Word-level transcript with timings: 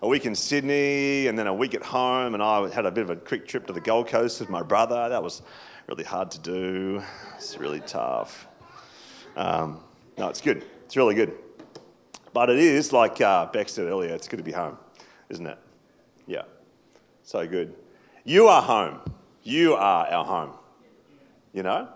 A 0.02 0.08
week 0.08 0.26
in 0.26 0.34
Sydney, 0.34 1.27
and 1.27 1.38
then 1.38 1.48
a 1.48 1.54
week 1.54 1.74
at 1.74 1.84
home, 1.84 2.36
and 2.36 2.41
I 2.41 2.70
had 2.70 2.86
a 2.86 2.91
bit 2.91 3.04
of 3.04 3.10
a 3.10 3.18
quick 3.18 3.48
trip 3.48 3.68
to 3.68 3.74
the 3.74 3.82
Gold 3.82 4.08
Coast 4.08 4.40
with 4.40 4.49
my 4.49 4.63
brother. 4.63 5.10
That 5.10 5.22
was 5.22 5.41
really 5.88 6.05
hard 6.05 6.32
to 6.32 6.40
do. 6.40 7.04
It's 7.36 7.58
really 7.58 7.82
tough. 7.82 8.48
Um, 9.36 9.82
no, 10.18 10.30
it's 10.30 10.40
good. 10.40 10.63
It's 10.86 10.96
really 10.96 11.16
good. 11.16 11.34
But 12.32 12.49
it 12.49 12.60
is, 12.60 12.94
like 12.94 13.20
uh, 13.20 13.48
Beck 13.48 13.68
said 13.68 13.88
earlier, 13.88 14.13
it's 14.13 14.27
good 14.30 14.38
to 14.38 14.44
be 14.44 14.54
home, 14.54 14.77
isn't 15.30 15.46
it? 15.46 15.58
Yeah. 16.27 16.44
So 17.30 17.46
good. 17.46 17.76
You 18.24 18.48
are 18.48 18.60
home. 18.60 19.02
You 19.44 19.76
are 19.76 20.08
our 20.08 20.26
home. 20.26 20.50
You 21.54 21.62
know? 21.62 21.88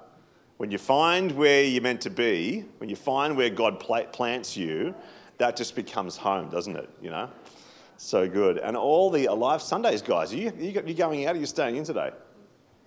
When 0.57 0.69
you 0.69 0.77
find 0.77 1.31
where 1.31 1.63
you're 1.63 1.81
meant 1.81 2.01
to 2.01 2.11
be, 2.11 2.65
when 2.77 2.87
you 2.87 2.95
find 2.95 3.35
where 3.35 3.49
God 3.49 3.79
plants 3.79 4.55
you, 4.55 4.93
that 5.39 5.57
just 5.57 5.75
becomes 5.75 6.17
home, 6.17 6.51
doesn't 6.51 6.75
it? 6.75 6.87
You 7.01 7.09
know? 7.09 7.31
So 7.97 8.29
good. 8.29 8.59
And 8.59 8.77
all 8.77 9.09
the 9.09 9.25
Alive 9.25 9.63
Sundays 9.63 10.03
guys, 10.03 10.31
are 10.33 10.35
you, 10.35 10.53
you, 10.55 10.83
you 10.85 10.93
going 10.93 11.25
out 11.25 11.33
or 11.33 11.37
are 11.39 11.41
you 11.41 11.47
staying 11.47 11.77
in 11.77 11.83
today? 11.83 12.11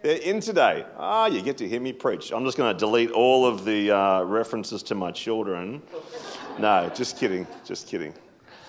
They're 0.02 0.18
in 0.18 0.38
today. 0.38 0.86
Ah, 0.96 1.24
oh, 1.24 1.26
you 1.26 1.42
get 1.42 1.58
to 1.58 1.68
hear 1.68 1.80
me 1.80 1.92
preach. 1.92 2.30
I'm 2.30 2.44
just 2.44 2.56
going 2.56 2.72
to 2.72 2.78
delete 2.78 3.10
all 3.10 3.44
of 3.44 3.64
the 3.64 3.90
uh, 3.90 4.22
references 4.22 4.84
to 4.84 4.94
my 4.94 5.10
children. 5.10 5.82
No, 6.60 6.92
just 6.94 7.18
kidding. 7.18 7.44
Just 7.64 7.88
kidding. 7.88 8.14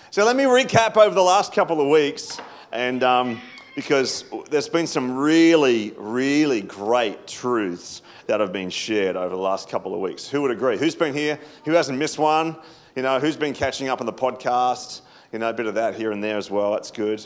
So 0.10 0.26
let 0.26 0.36
me 0.36 0.46
recap 0.46 0.98
over 0.98 1.14
the 1.14 1.22
last 1.22 1.54
couple 1.54 1.80
of 1.80 1.88
weeks. 1.90 2.42
And. 2.72 3.04
Um, 3.04 3.40
because 3.78 4.26
there's 4.50 4.68
been 4.68 4.88
some 4.88 5.16
really, 5.16 5.94
really 6.00 6.62
great 6.62 7.28
truths 7.28 8.02
that 8.26 8.40
have 8.40 8.52
been 8.52 8.72
shared 8.72 9.16
over 9.16 9.30
the 9.30 9.40
last 9.40 9.70
couple 9.70 9.94
of 9.94 10.00
weeks. 10.00 10.28
Who 10.28 10.42
would 10.42 10.50
agree? 10.50 10.80
Who's 10.80 10.96
been 10.96 11.14
here? 11.14 11.38
Who 11.64 11.74
hasn't 11.74 12.00
missed 12.00 12.18
one? 12.18 12.56
You 12.96 13.04
know, 13.04 13.20
who's 13.20 13.38
been 13.38 13.54
catching 13.54 13.88
up 13.88 14.00
on 14.00 14.08
the 14.08 14.14
podcast? 14.14 15.02
You 15.32 15.38
know, 15.38 15.52
a 15.52 15.54
bit 15.54 15.68
of 15.68 15.76
that 15.76 15.94
here 15.94 16.12
and 16.12 16.24
there 16.24 16.38
as 16.38 16.50
well. 16.50 16.72
That's 16.72 16.90
good. 16.90 17.24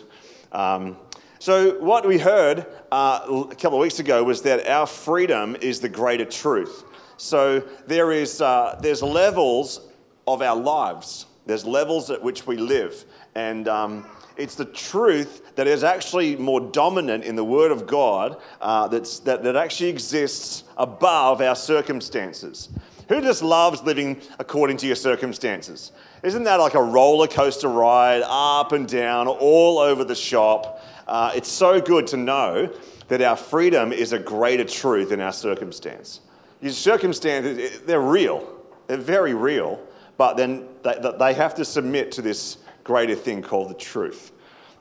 Um, 0.51 0.97
so, 1.39 1.79
what 1.79 2.05
we 2.05 2.17
heard 2.17 2.65
uh, 2.91 3.45
a 3.49 3.55
couple 3.55 3.75
of 3.75 3.81
weeks 3.81 3.99
ago 3.99 4.21
was 4.21 4.41
that 4.41 4.67
our 4.67 4.87
freedom 4.87 5.55
is 5.61 5.79
the 5.79 5.87
greater 5.87 6.25
truth. 6.25 6.83
So, 7.15 7.61
there 7.87 8.11
is 8.11 8.41
uh, 8.41 8.77
there's 8.81 9.01
levels 9.01 9.87
of 10.27 10.41
our 10.41 10.57
lives. 10.57 11.27
There's 11.45 11.65
levels 11.65 12.11
at 12.11 12.21
which 12.21 12.45
we 12.45 12.57
live, 12.57 13.05
and 13.35 13.69
um, 13.69 14.05
it's 14.37 14.55
the 14.55 14.65
truth 14.65 15.55
that 15.55 15.67
is 15.67 15.83
actually 15.83 16.35
more 16.35 16.59
dominant 16.59 17.23
in 17.23 17.35
the 17.35 17.43
Word 17.43 17.71
of 17.71 17.87
God 17.87 18.37
uh, 18.59 18.87
that's, 18.87 19.19
that, 19.19 19.43
that 19.43 19.55
actually 19.55 19.89
exists 19.89 20.63
above 20.77 21.41
our 21.41 21.55
circumstances. 21.55 22.69
Who 23.09 23.21
just 23.21 23.43
loves 23.43 23.83
living 23.83 24.21
according 24.39 24.77
to 24.77 24.87
your 24.87 24.95
circumstances? 24.95 25.91
Isn't 26.23 26.43
that 26.45 26.61
like 26.61 26.75
a 26.75 26.81
roller 26.81 27.27
coaster 27.27 27.67
ride, 27.67 28.23
up 28.25 28.71
and 28.71 28.87
down, 28.87 29.27
all 29.27 29.79
over 29.79 30.03
the 30.05 30.15
shop? 30.15 30.81
Uh, 31.07 31.33
it's 31.35 31.49
so 31.49 31.81
good 31.81 32.07
to 32.07 32.17
know 32.17 32.73
that 33.09 33.21
our 33.21 33.35
freedom 33.35 33.91
is 33.91 34.13
a 34.13 34.19
greater 34.19 34.63
truth 34.63 35.09
than 35.09 35.19
our 35.19 35.33
circumstance. 35.33 36.21
Your 36.61 36.71
circumstances, 36.71 37.81
they're 37.81 37.99
real, 37.99 38.47
they're 38.87 38.95
very 38.95 39.33
real, 39.33 39.85
but 40.15 40.37
then 40.37 40.69
they, 40.83 40.95
they 41.19 41.33
have 41.33 41.55
to 41.55 41.65
submit 41.65 42.13
to 42.13 42.21
this 42.21 42.59
greater 42.83 43.15
thing 43.15 43.41
called 43.41 43.69
the 43.69 43.75
truth 43.75 44.31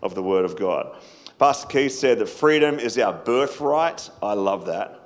of 0.03 0.15
the 0.15 0.23
Word 0.23 0.45
of 0.45 0.57
God. 0.57 0.97
Pastor 1.39 1.69
Keith 1.69 1.93
said 1.93 2.19
that 2.19 2.29
freedom 2.29 2.79
is 2.79 2.99
our 2.99 3.13
birthright. 3.13 4.11
I 4.23 4.35
love 4.35 4.67
that. 4.67 5.01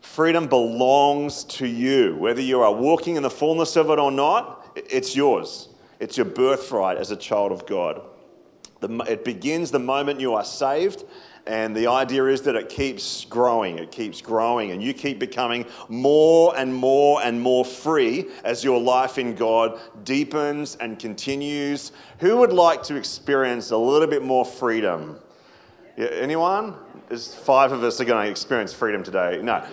Freedom 0.00 0.46
belongs 0.46 1.44
to 1.44 1.66
you. 1.66 2.16
Whether 2.16 2.40
you 2.40 2.60
are 2.60 2.72
walking 2.72 3.16
in 3.16 3.22
the 3.22 3.30
fullness 3.30 3.76
of 3.76 3.90
it 3.90 3.98
or 3.98 4.10
not, 4.10 4.70
it's 4.74 5.16
yours. 5.16 5.68
It's 6.00 6.16
your 6.16 6.26
birthright 6.26 6.98
as 6.98 7.10
a 7.10 7.16
child 7.16 7.52
of 7.52 7.66
God. 7.66 8.02
It 8.80 9.24
begins 9.24 9.70
the 9.70 9.78
moment 9.78 10.20
you 10.20 10.34
are 10.34 10.44
saved 10.44 11.04
and 11.48 11.74
the 11.74 11.86
idea 11.86 12.26
is 12.26 12.42
that 12.42 12.56
it 12.56 12.68
keeps 12.68 13.24
growing, 13.24 13.78
it 13.78 13.90
keeps 13.90 14.20
growing, 14.20 14.70
and 14.72 14.82
you 14.82 14.92
keep 14.92 15.18
becoming 15.18 15.64
more 15.88 16.54
and 16.58 16.74
more 16.74 17.22
and 17.22 17.40
more 17.40 17.64
free 17.64 18.26
as 18.44 18.62
your 18.62 18.78
life 18.78 19.16
in 19.16 19.34
God 19.34 19.80
deepens 20.04 20.76
and 20.76 20.98
continues. 20.98 21.92
Who 22.18 22.36
would 22.36 22.52
like 22.52 22.82
to 22.84 22.96
experience 22.96 23.70
a 23.70 23.78
little 23.78 24.06
bit 24.06 24.22
more 24.22 24.44
freedom? 24.44 25.18
Yeah, 25.96 26.08
anyone? 26.08 26.74
There's 27.08 27.34
five 27.34 27.72
of 27.72 27.82
us 27.82 27.98
are 27.98 28.04
going 28.04 28.26
to 28.26 28.30
experience 28.30 28.74
freedom 28.74 29.02
today. 29.02 29.40
No. 29.42 29.66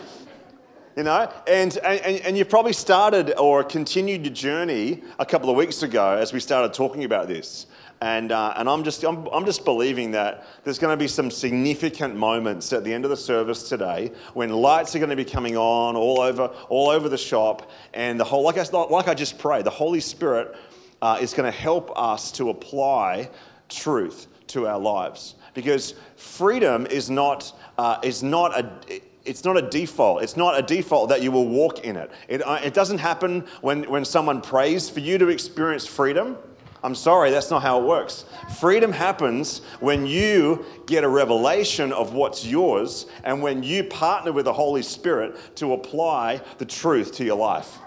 You 0.96 1.04
know, 1.04 1.30
and, 1.46 1.78
and, 1.80 2.22
and 2.22 2.38
you've 2.38 2.50
probably 2.50 2.72
started 2.72 3.38
or 3.38 3.66
continued 3.66 4.26
your 4.26 4.34
journey 4.34 5.04
a 5.20 5.26
couple 5.26 5.50
of 5.50 5.58
weeks 5.58 5.84
ago 5.84 6.16
as 6.16 6.32
we 6.32 6.40
started 6.40 6.74
talking 6.74 7.04
about 7.04 7.28
this. 7.28 7.68
And, 8.06 8.32
uh, 8.32 8.54
and 8.56 8.70
I'm, 8.70 8.84
just, 8.84 9.04
I'm, 9.04 9.26
I'm 9.34 9.46
just 9.46 9.66
believing 9.66 10.12
that 10.12 10.46
there's 10.64 10.78
going 10.78 10.96
to 10.96 11.04
be 11.04 11.08
some 11.08 11.32
significant 11.32 12.16
moments 12.16 12.72
at 12.72 12.84
the 12.84 12.94
end 12.94 13.04
of 13.04 13.10
the 13.10 13.18
service 13.18 13.68
today 13.68 14.12
when 14.36 14.52
lights 14.52 14.96
are 14.96 15.00
going 15.00 15.10
to 15.10 15.16
be 15.16 15.26
coming 15.26 15.58
on 15.58 15.96
all 15.96 16.22
over, 16.22 16.44
all 16.70 16.92
over 16.92 17.10
the 17.10 17.18
shop. 17.18 17.72
And 17.96 18.20
the 18.20 18.24
whole, 18.24 18.44
like 18.44 18.60
I, 18.60 18.66
like 18.70 19.08
I 19.08 19.16
just 19.16 19.40
prayed, 19.40 19.66
the 19.66 19.72
Holy 19.72 20.02
Spirit 20.02 20.56
uh, 21.02 21.18
is 21.20 21.34
going 21.34 21.52
to 21.52 21.58
help 21.58 21.92
us 21.98 22.32
to 22.34 22.52
apply 22.52 23.32
truth 23.70 24.28
to 24.50 24.68
our 24.68 24.78
lives. 24.78 25.34
Because 25.56 25.96
freedom 26.16 26.86
is 26.86 27.10
not, 27.10 27.58
uh, 27.80 27.98
is 28.04 28.22
not 28.22 28.56
a 28.56 29.02
it's 29.24 29.44
not 29.44 29.58
a 29.58 29.64
default. 29.64 30.22
It's 30.22 30.38
not 30.38 30.60
a 30.60 30.62
default 30.62 31.10
that 31.10 31.24
you 31.24 31.32
will 31.32 31.48
walk 31.48 31.80
in 31.80 31.96
it. 31.96 32.12
It, 32.28 32.46
uh, 32.46 32.60
it 32.64 32.76
doesn't 32.76 33.00
happen 33.00 33.48
when, 33.62 33.90
when 33.90 34.06
someone 34.06 34.40
prays 34.42 34.88
for 34.92 35.00
you 35.00 35.18
to 35.18 35.30
experience 35.30 35.88
freedom. 35.88 36.38
I'm 36.86 36.94
sorry, 36.94 37.32
that's 37.32 37.50
not 37.50 37.64
how 37.64 37.82
it 37.82 37.88
works. 37.88 38.26
Freedom 38.60 38.92
happens 38.92 39.62
when 39.80 40.06
you 40.06 40.64
get 40.86 41.04
a 41.04 41.10
revelation 41.10 41.92
of 41.92 42.14
what's 42.14 42.46
yours 42.46 43.08
and 43.24 43.42
when 43.42 43.64
you 43.64 43.86
partner 43.86 44.32
with 44.32 44.46
the 44.46 44.54
Holy 44.54 44.84
Spirit 44.84 45.56
to 45.56 45.74
apply 45.74 46.42
the 46.60 46.66
truth 46.66 47.14
to 47.14 47.26
your 47.26 47.38
life. 47.38 47.80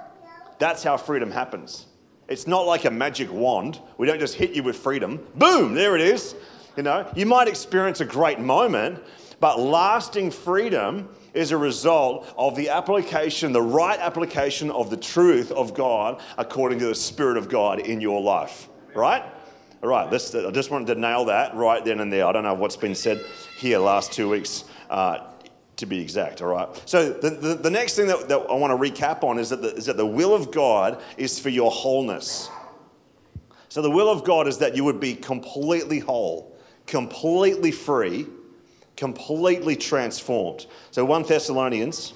That's 0.59 0.83
how 0.83 0.97
freedom 0.97 1.31
happens. 1.31 1.87
It's 2.27 2.49
not 2.49 2.67
like 2.67 2.87
a 2.87 2.91
magic 2.91 3.33
wand. 3.33 3.81
We 3.99 4.09
don't 4.09 4.19
just 4.19 4.35
hit 4.35 4.51
you 4.51 4.65
with 4.65 4.77
freedom. 4.77 5.25
Boom, 5.37 5.75
there 5.75 5.95
it 5.95 6.03
is. 6.03 6.35
You 6.77 6.83
know, 6.83 7.09
you 7.15 7.25
might 7.25 7.47
experience 7.47 8.01
a 8.01 8.05
great 8.05 8.41
moment, 8.41 9.01
but 9.39 9.61
lasting 9.61 10.33
freedom 10.33 11.09
is 11.35 11.53
a 11.53 11.57
result 11.57 12.27
of 12.37 12.57
the 12.57 12.71
application, 12.71 13.53
the 13.53 13.63
right 13.63 14.01
application 14.01 14.73
of 14.73 14.91
the 14.91 14.97
truth 14.97 15.53
of 15.53 15.73
God 15.73 16.21
according 16.37 16.81
to 16.81 16.87
the 16.87 16.97
Spirit 16.97 17.37
of 17.37 17.49
God 17.49 17.79
in 17.79 18.01
your 18.01 18.21
life 18.21 18.69
right? 18.95 19.23
All 19.83 19.89
right, 19.89 20.11
this, 20.11 20.35
I 20.35 20.51
just 20.51 20.71
wanted 20.71 20.93
to 20.95 21.01
nail 21.01 21.27
that 21.27 21.55
right 21.55 21.85
then 21.85 22.01
and 22.01 22.13
there. 22.13 22.27
I 22.27 22.33
don't 22.33 22.43
know 22.43 22.55
what's 22.55 22.77
been 22.77 22.95
said 22.95 23.25
here 23.59 23.79
last 23.79 24.13
two 24.13 24.29
weeks 24.29 24.65
uh, 24.91 25.21
to 25.77 25.87
be 25.87 26.01
exact, 26.01 26.43
all 26.43 26.49
right? 26.49 26.83
So 26.85 27.13
the, 27.13 27.31
the, 27.31 27.55
the 27.55 27.71
next 27.71 27.95
thing 27.95 28.09
that, 28.09 28.29
that, 28.29 28.39
I 28.51 28.55
want 28.55 28.73
to 28.73 28.91
recap 28.91 29.23
on 29.23 29.39
is 29.39 29.51
that, 29.51 29.63
the, 29.63 29.75
is 29.75 29.87
that 29.87 29.97
the 29.97 30.07
will 30.07 30.35
of 30.35 30.51
God 30.51 31.01
is 31.17 31.39
for 31.39 31.49
your 31.49 31.71
wholeness. 31.71 32.51
So 33.69 33.81
the 33.81 33.91
will 33.91 34.11
of 34.11 34.25
God 34.25 34.49
is 34.49 34.59
that 34.59 34.75
you 34.75 34.83
would 34.83 34.99
be 34.99 35.15
completely 35.15 36.01
whole, 36.01 36.59
completely 36.87 37.71
free, 37.71 38.27
completely 38.97 39.77
transformed. 39.77 40.67
So 40.91 41.05
1 41.05 41.23
Thessalonians 41.23 42.15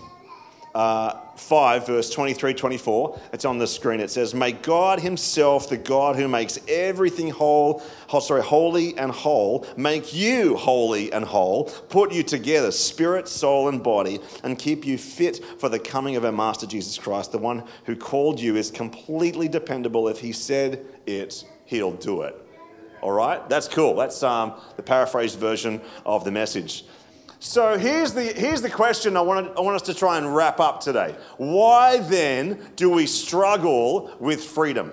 uh, 0.75 1.21
5, 1.37 1.87
verse 1.87 2.11
23 2.11 2.55
24. 2.55 3.21
It's 3.33 3.45
on 3.45 3.59
the 3.59 3.67
screen. 3.67 4.01
It 4.01 4.11
says, 4.11 4.35
May 4.35 4.53
God 4.53 5.01
Himself, 5.01 5.69
the 5.69 5.77
God 5.77 6.17
who 6.17 6.29
makes 6.29 6.59
everything 6.69 7.31
whole, 7.31 7.83
oh, 8.13 8.21
sorry, 8.21 8.43
holy 8.43 8.97
and 8.97 9.11
whole, 9.11 9.67
make 9.77 10.15
you 10.15 10.57
holy 10.57 11.13
and 11.13 11.25
whole, 11.25 11.65
put 11.65 12.13
you 12.13 12.23
together, 12.23 12.71
spirit, 12.71 13.29
soul, 13.29 13.69
and 13.69 13.83
body, 13.83 14.21
and 14.45 14.59
keep 14.59 14.87
you 14.87 14.99
fit 14.99 15.45
for 15.59 15.69
the 15.69 15.79
coming 15.79 16.17
of 16.17 16.25
our 16.25 16.33
Master 16.33 16.67
Jesus 16.67 16.99
Christ. 16.99 17.33
The 17.33 17.39
one 17.39 17.65
who 17.85 17.97
called 17.97 18.41
you 18.41 18.57
is 18.57 18.71
completely 18.71 19.49
dependable. 19.49 20.09
If 20.09 20.21
He 20.21 20.33
said 20.33 20.85
it, 21.07 21.45
He'll 21.67 21.93
do 21.93 22.23
it. 22.23 22.37
All 23.03 23.13
right? 23.13 23.47
That's 23.49 23.67
cool. 23.67 23.97
That's 23.97 24.23
um, 24.23 24.55
the 24.77 24.83
paraphrased 24.83 25.39
version 25.39 25.81
of 26.07 26.25
the 26.25 26.31
message. 26.31 26.85
So 27.45 27.77
here's 27.77 28.13
the, 28.13 28.23
here's 28.23 28.63
the 28.63 28.71
question 28.71 29.17
I 29.17 29.21
want, 29.21 29.59
I 29.59 29.63
want 29.63 29.75
us 29.75 29.83
to 29.83 29.95
try 29.95 30.17
and 30.17 30.33
wrap 30.33 30.61
up 30.61 30.81
today. 30.81 31.17
Why 31.39 31.99
then 31.99 32.71
do 32.77 32.89
we 32.89 33.05
struggle 33.07 34.15
with 34.21 34.45
freedom? 34.45 34.93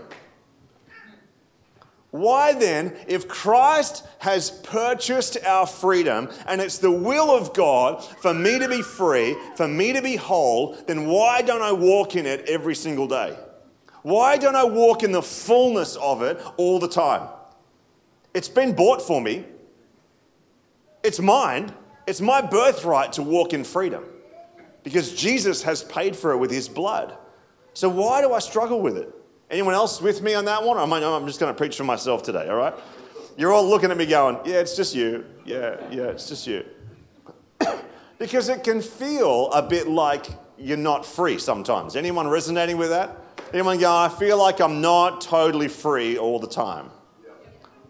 Why 2.09 2.53
then, 2.53 2.97
if 3.07 3.27
Christ 3.27 4.03
has 4.17 4.49
purchased 4.49 5.37
our 5.45 5.67
freedom 5.67 6.27
and 6.47 6.59
it's 6.59 6.79
the 6.79 6.89
will 6.89 7.29
of 7.29 7.53
God 7.53 8.03
for 8.03 8.33
me 8.33 8.57
to 8.57 8.67
be 8.67 8.81
free, 8.81 9.37
for 9.55 9.67
me 9.67 9.93
to 9.93 10.01
be 10.01 10.15
whole, 10.15 10.75
then 10.87 11.05
why 11.05 11.43
don't 11.43 11.61
I 11.61 11.71
walk 11.71 12.15
in 12.15 12.25
it 12.25 12.49
every 12.49 12.73
single 12.73 13.07
day? 13.07 13.37
Why 14.01 14.37
don't 14.37 14.55
I 14.55 14.63
walk 14.63 15.03
in 15.03 15.11
the 15.11 15.21
fullness 15.21 15.97
of 15.97 16.23
it 16.23 16.41
all 16.57 16.79
the 16.79 16.89
time? 16.89 17.29
It's 18.33 18.49
been 18.49 18.73
bought 18.73 19.03
for 19.03 19.21
me, 19.21 19.45
it's 21.03 21.19
mine, 21.19 21.75
it's 22.09 22.21
my 22.21 22.41
birthright 22.41 23.13
to 23.13 23.21
walk 23.21 23.53
in 23.53 23.63
freedom 23.63 24.03
because 24.83 25.13
Jesus 25.13 25.61
has 25.61 25.83
paid 25.83 26.15
for 26.15 26.31
it 26.31 26.37
with 26.37 26.49
his 26.49 26.67
blood. 26.67 27.15
So 27.75 27.87
why 27.87 28.21
do 28.21 28.33
I 28.33 28.39
struggle 28.39 28.81
with 28.81 28.97
it? 28.97 29.13
Anyone 29.51 29.75
else 29.75 30.01
with 30.01 30.23
me 30.23 30.33
on 30.33 30.45
that 30.45 30.63
one? 30.63 30.77
I'm, 30.79 31.27
just 31.27 31.39
going 31.39 31.53
to 31.53 31.57
preach 31.57 31.77
for 31.77 31.83
myself 31.83 32.23
today, 32.23 32.49
all 32.49 32.55
right? 32.55 32.73
You're 33.37 33.53
all 33.53 33.67
looking 33.67 33.91
at 33.91 33.97
me 33.97 34.07
going, 34.07 34.39
yeah, 34.43 34.55
it's 34.55 34.75
just 34.75 34.95
you. 34.95 35.23
Yeah, 35.45 35.77
yeah, 35.91 36.05
it's 36.05 36.27
just 36.27 36.47
you. 36.47 36.65
because 38.17 38.49
it 38.49 38.63
can 38.63 38.81
feel 38.81 39.51
a 39.51 39.61
bit 39.61 39.87
like 39.87 40.25
you're 40.57 40.77
not 40.77 41.05
free 41.05 41.37
sometimes. 41.37 41.95
Anyone 41.95 42.27
resonating 42.27 42.77
with 42.77 42.89
that? 42.89 43.15
Anyone 43.53 43.77
go, 43.77 43.95
I 43.95 44.09
feel 44.09 44.39
like 44.39 44.59
I'm 44.59 44.81
not 44.81 45.21
totally 45.21 45.67
free 45.67 46.17
all 46.17 46.39
the 46.39 46.47
time? 46.49 46.89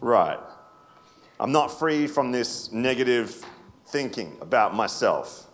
Right. 0.01 0.39
I'm 1.39 1.53
not 1.53 1.79
free 1.79 2.05
from 2.05 2.33
this 2.33 2.69
negative 2.73 3.45
thinking 3.91 4.37
about 4.41 4.75
myself. 4.75 5.45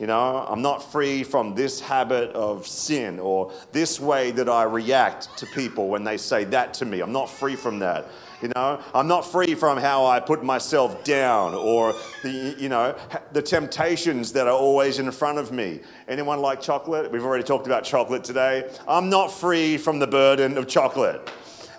You 0.00 0.08
know, 0.08 0.44
I'm 0.48 0.60
not 0.60 0.90
free 0.90 1.22
from 1.22 1.54
this 1.54 1.80
habit 1.80 2.30
of 2.30 2.66
sin 2.66 3.20
or 3.20 3.52
this 3.70 4.00
way 4.00 4.32
that 4.32 4.48
I 4.48 4.64
react 4.64 5.36
to 5.38 5.46
people 5.46 5.86
when 5.86 6.02
they 6.02 6.16
say 6.16 6.42
that 6.46 6.74
to 6.74 6.84
me. 6.84 7.00
I'm 7.00 7.12
not 7.12 7.30
free 7.30 7.54
from 7.54 7.78
that. 7.78 8.08
You 8.42 8.50
know, 8.56 8.82
I'm 8.92 9.06
not 9.06 9.22
free 9.22 9.54
from 9.54 9.78
how 9.78 10.04
I 10.04 10.18
put 10.18 10.42
myself 10.42 11.04
down 11.04 11.54
or 11.54 11.94
the, 12.24 12.56
you 12.58 12.68
know, 12.68 12.96
the 13.32 13.40
temptations 13.40 14.32
that 14.32 14.48
are 14.48 14.58
always 14.58 14.98
in 14.98 15.10
front 15.12 15.38
of 15.38 15.52
me. 15.52 15.80
Anyone 16.08 16.40
like 16.40 16.60
chocolate? 16.60 17.10
We've 17.12 17.24
already 17.24 17.44
talked 17.44 17.66
about 17.66 17.84
chocolate 17.84 18.24
today. 18.24 18.68
I'm 18.88 19.08
not 19.08 19.28
free 19.28 19.78
from 19.78 20.00
the 20.00 20.08
burden 20.08 20.58
of 20.58 20.66
chocolate. 20.66 21.30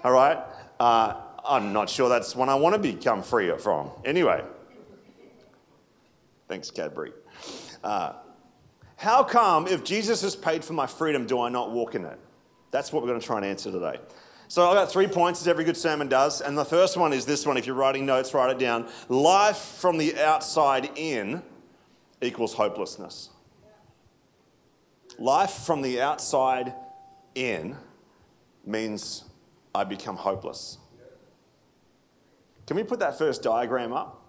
All 0.05 0.13
right? 0.13 0.39
Uh, 0.79 1.15
I'm 1.43 1.73
not 1.73 1.89
sure 1.89 2.07
that's 2.07 2.33
one 2.33 2.47
I 2.47 2.55
want 2.55 2.75
to 2.75 2.79
become 2.79 3.21
free 3.21 3.55
from. 3.57 3.91
Anyway, 4.05 4.41
thanks, 6.47 6.71
Cadbury. 6.71 7.13
Uh, 7.83 8.13
how 8.97 9.23
come, 9.23 9.67
if 9.67 9.83
Jesus 9.83 10.21
has 10.21 10.35
paid 10.35 10.63
for 10.63 10.73
my 10.73 10.87
freedom, 10.87 11.25
do 11.25 11.41
I 11.41 11.49
not 11.49 11.71
walk 11.71 11.95
in 11.95 12.05
it? 12.05 12.19
That's 12.71 12.91
what 12.91 13.03
we're 13.03 13.09
going 13.09 13.19
to 13.19 13.25
try 13.25 13.37
and 13.37 13.45
answer 13.45 13.71
today. 13.71 13.99
So 14.47 14.67
I've 14.67 14.75
got 14.75 14.91
three 14.91 15.07
points, 15.07 15.41
as 15.41 15.47
every 15.47 15.63
good 15.63 15.77
sermon 15.77 16.07
does. 16.07 16.41
And 16.41 16.57
the 16.57 16.65
first 16.65 16.97
one 16.97 17.13
is 17.13 17.25
this 17.25 17.45
one. 17.45 17.57
If 17.57 17.65
you're 17.65 17.75
writing 17.75 18.05
notes, 18.05 18.33
write 18.33 18.51
it 18.51 18.59
down. 18.59 18.89
Life 19.09 19.57
from 19.57 19.97
the 19.97 20.19
outside 20.19 20.91
in 20.95 21.41
equals 22.21 22.53
hopelessness. 22.53 23.29
Life 25.17 25.51
from 25.51 25.81
the 25.81 26.01
outside 26.01 26.73
in 27.33 27.75
means 28.65 29.23
I 29.73 29.83
become 29.83 30.15
hopeless. 30.15 30.77
Can 32.67 32.77
we 32.77 32.83
put 32.83 32.99
that 32.99 33.17
first 33.17 33.43
diagram 33.43 33.93
up? 33.93 34.24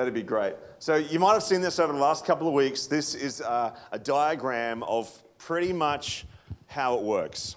That'd 0.00 0.14
be 0.14 0.22
great. 0.22 0.54
So 0.78 0.94
you 0.94 1.18
might 1.18 1.34
have 1.34 1.42
seen 1.42 1.60
this 1.60 1.78
over 1.78 1.92
the 1.92 1.98
last 1.98 2.24
couple 2.24 2.48
of 2.48 2.54
weeks. 2.54 2.86
This 2.86 3.14
is 3.14 3.42
a, 3.42 3.74
a 3.92 3.98
diagram 3.98 4.82
of 4.84 5.12
pretty 5.36 5.74
much 5.74 6.24
how 6.68 6.96
it 6.96 7.02
works. 7.02 7.54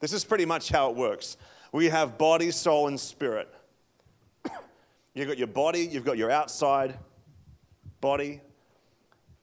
This 0.00 0.12
is 0.12 0.24
pretty 0.24 0.46
much 0.46 0.68
how 0.68 0.90
it 0.90 0.96
works. 0.96 1.36
We 1.70 1.84
have 1.86 2.18
body, 2.18 2.50
soul, 2.50 2.88
and 2.88 2.98
spirit. 2.98 3.48
you've 5.14 5.28
got 5.28 5.38
your 5.38 5.46
body, 5.46 5.86
you've 5.86 6.04
got 6.04 6.18
your 6.18 6.28
outside 6.28 6.98
body, 8.00 8.40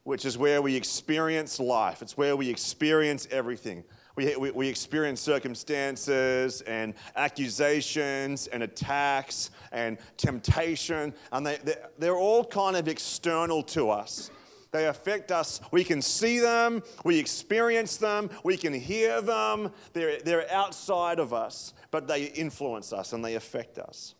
which 0.03 0.25
is 0.25 0.37
where 0.37 0.61
we 0.61 0.75
experience 0.75 1.61
life. 1.61 2.01
It's 2.01 2.17
where 2.17 2.35
we 2.35 2.49
experience 2.49 3.25
everything. 3.31 3.85
We, 4.15 4.35
we, 4.35 4.51
we, 4.51 4.67
experience 4.67 5.19
circumstances 5.21 6.61
and 6.61 6.93
accusations 7.15 8.45
and 8.47 8.61
attacks 8.61 9.49
and 9.71 9.97
temptation, 10.17 11.15
and 11.31 11.47
they, 11.47 11.57
they're 11.97 12.15
all 12.15 12.45
kind 12.45 12.75
of 12.77 12.87
external 12.87 13.63
to 13.63 13.89
us. 13.89 14.29
They 14.73 14.87
affect 14.87 15.31
us. 15.31 15.61
We 15.71 15.83
can 15.83 16.01
see 16.01 16.39
them, 16.39 16.83
we 17.05 17.19
experience 17.19 17.97
them, 17.97 18.29
we 18.43 18.57
can 18.57 18.73
hear 18.73 19.21
them. 19.21 19.71
They're, 19.93 20.19
they're 20.19 20.51
outside 20.51 21.19
of 21.19 21.31
us, 21.31 21.73
but 21.91 22.07
they 22.07 22.25
influence 22.25 22.91
us 22.91 23.13
and 23.13 23.23
they 23.23 23.35
affect 23.35 23.77
us. 23.77 24.15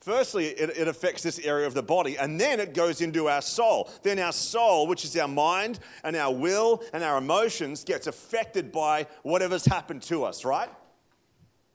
Firstly, 0.00 0.46
it, 0.46 0.70
it, 0.78 0.88
affects 0.88 1.22
this 1.22 1.38
area 1.40 1.66
of 1.66 1.74
the 1.74 1.82
body, 1.82 2.16
and 2.16 2.40
then 2.40 2.58
it 2.58 2.72
goes 2.72 3.02
into 3.02 3.28
our 3.28 3.42
soul. 3.42 3.90
Then 4.02 4.18
our 4.18 4.32
soul, 4.32 4.86
which 4.86 5.04
is 5.04 5.14
our 5.18 5.28
mind 5.28 5.78
and 6.02 6.16
our 6.16 6.34
will 6.34 6.82
and 6.94 7.04
our 7.04 7.18
emotions, 7.18 7.84
gets 7.84 8.06
affected 8.06 8.72
by 8.72 9.06
whatever's 9.24 9.66
happened 9.66 10.00
to 10.04 10.24
us, 10.24 10.42
right? 10.42 10.70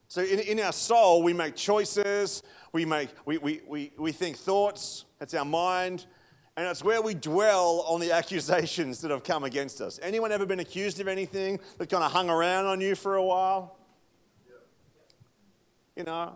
So 0.08 0.24
in, 0.24 0.40
in 0.40 0.60
our 0.60 0.72
soul, 0.72 1.22
we 1.22 1.34
make 1.34 1.56
choices, 1.56 2.42
we, 2.74 2.84
make, 2.84 3.10
we, 3.26 3.38
we, 3.38 3.62
we, 3.68 3.92
we 3.96 4.12
think 4.12 4.38
thoughts, 4.38 5.06
that's 5.20 5.36
our 5.36 5.46
mind, 5.46 6.08
and 6.58 6.66
it's 6.68 6.84
where 6.84 7.04
we 7.04 7.14
dwell 7.14 7.86
on 7.88 8.00
the 8.00 8.12
accusations 8.14 9.02
that 9.02 9.12
have 9.12 9.24
come 9.24 9.44
against 9.44 9.82
us. 9.82 10.00
Anyone 10.02 10.32
ever 10.32 10.48
been 10.48 10.62
accused 10.62 11.00
of 11.00 11.08
anything 11.08 11.60
that 11.78 11.92
kind 11.92 12.04
of 12.04 12.12
hung 12.12 12.32
around 12.32 12.66
on 12.66 12.82
you 12.82 12.96
for 12.96 13.16
a 13.16 13.24
while? 13.24 13.78
You 15.96 16.06
know, 16.06 16.34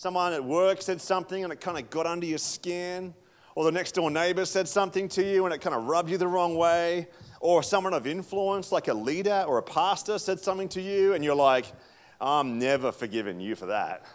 Someone 0.00 0.32
at 0.32 0.42
work 0.42 0.80
said 0.80 0.98
something 0.98 1.44
and 1.44 1.52
it 1.52 1.60
kind 1.60 1.76
of 1.76 1.90
got 1.90 2.06
under 2.06 2.24
your 2.24 2.38
skin. 2.38 3.12
Or 3.54 3.64
the 3.64 3.70
next 3.70 3.92
door 3.92 4.10
neighbor 4.10 4.46
said 4.46 4.66
something 4.66 5.10
to 5.10 5.22
you 5.22 5.44
and 5.44 5.52
it 5.52 5.60
kind 5.60 5.76
of 5.76 5.84
rubbed 5.84 6.08
you 6.08 6.16
the 6.16 6.26
wrong 6.26 6.54
way. 6.54 7.06
Or 7.38 7.62
someone 7.62 7.92
of 7.92 8.06
influence, 8.06 8.72
like 8.72 8.88
a 8.88 8.94
leader 8.94 9.44
or 9.46 9.58
a 9.58 9.62
pastor, 9.62 10.18
said 10.18 10.40
something 10.40 10.70
to 10.70 10.80
you 10.80 11.12
and 11.12 11.22
you're 11.22 11.34
like, 11.34 11.66
I'm 12.18 12.58
never 12.58 12.92
forgiving 12.92 13.40
you 13.40 13.54
for 13.54 13.66
that. 13.66 14.06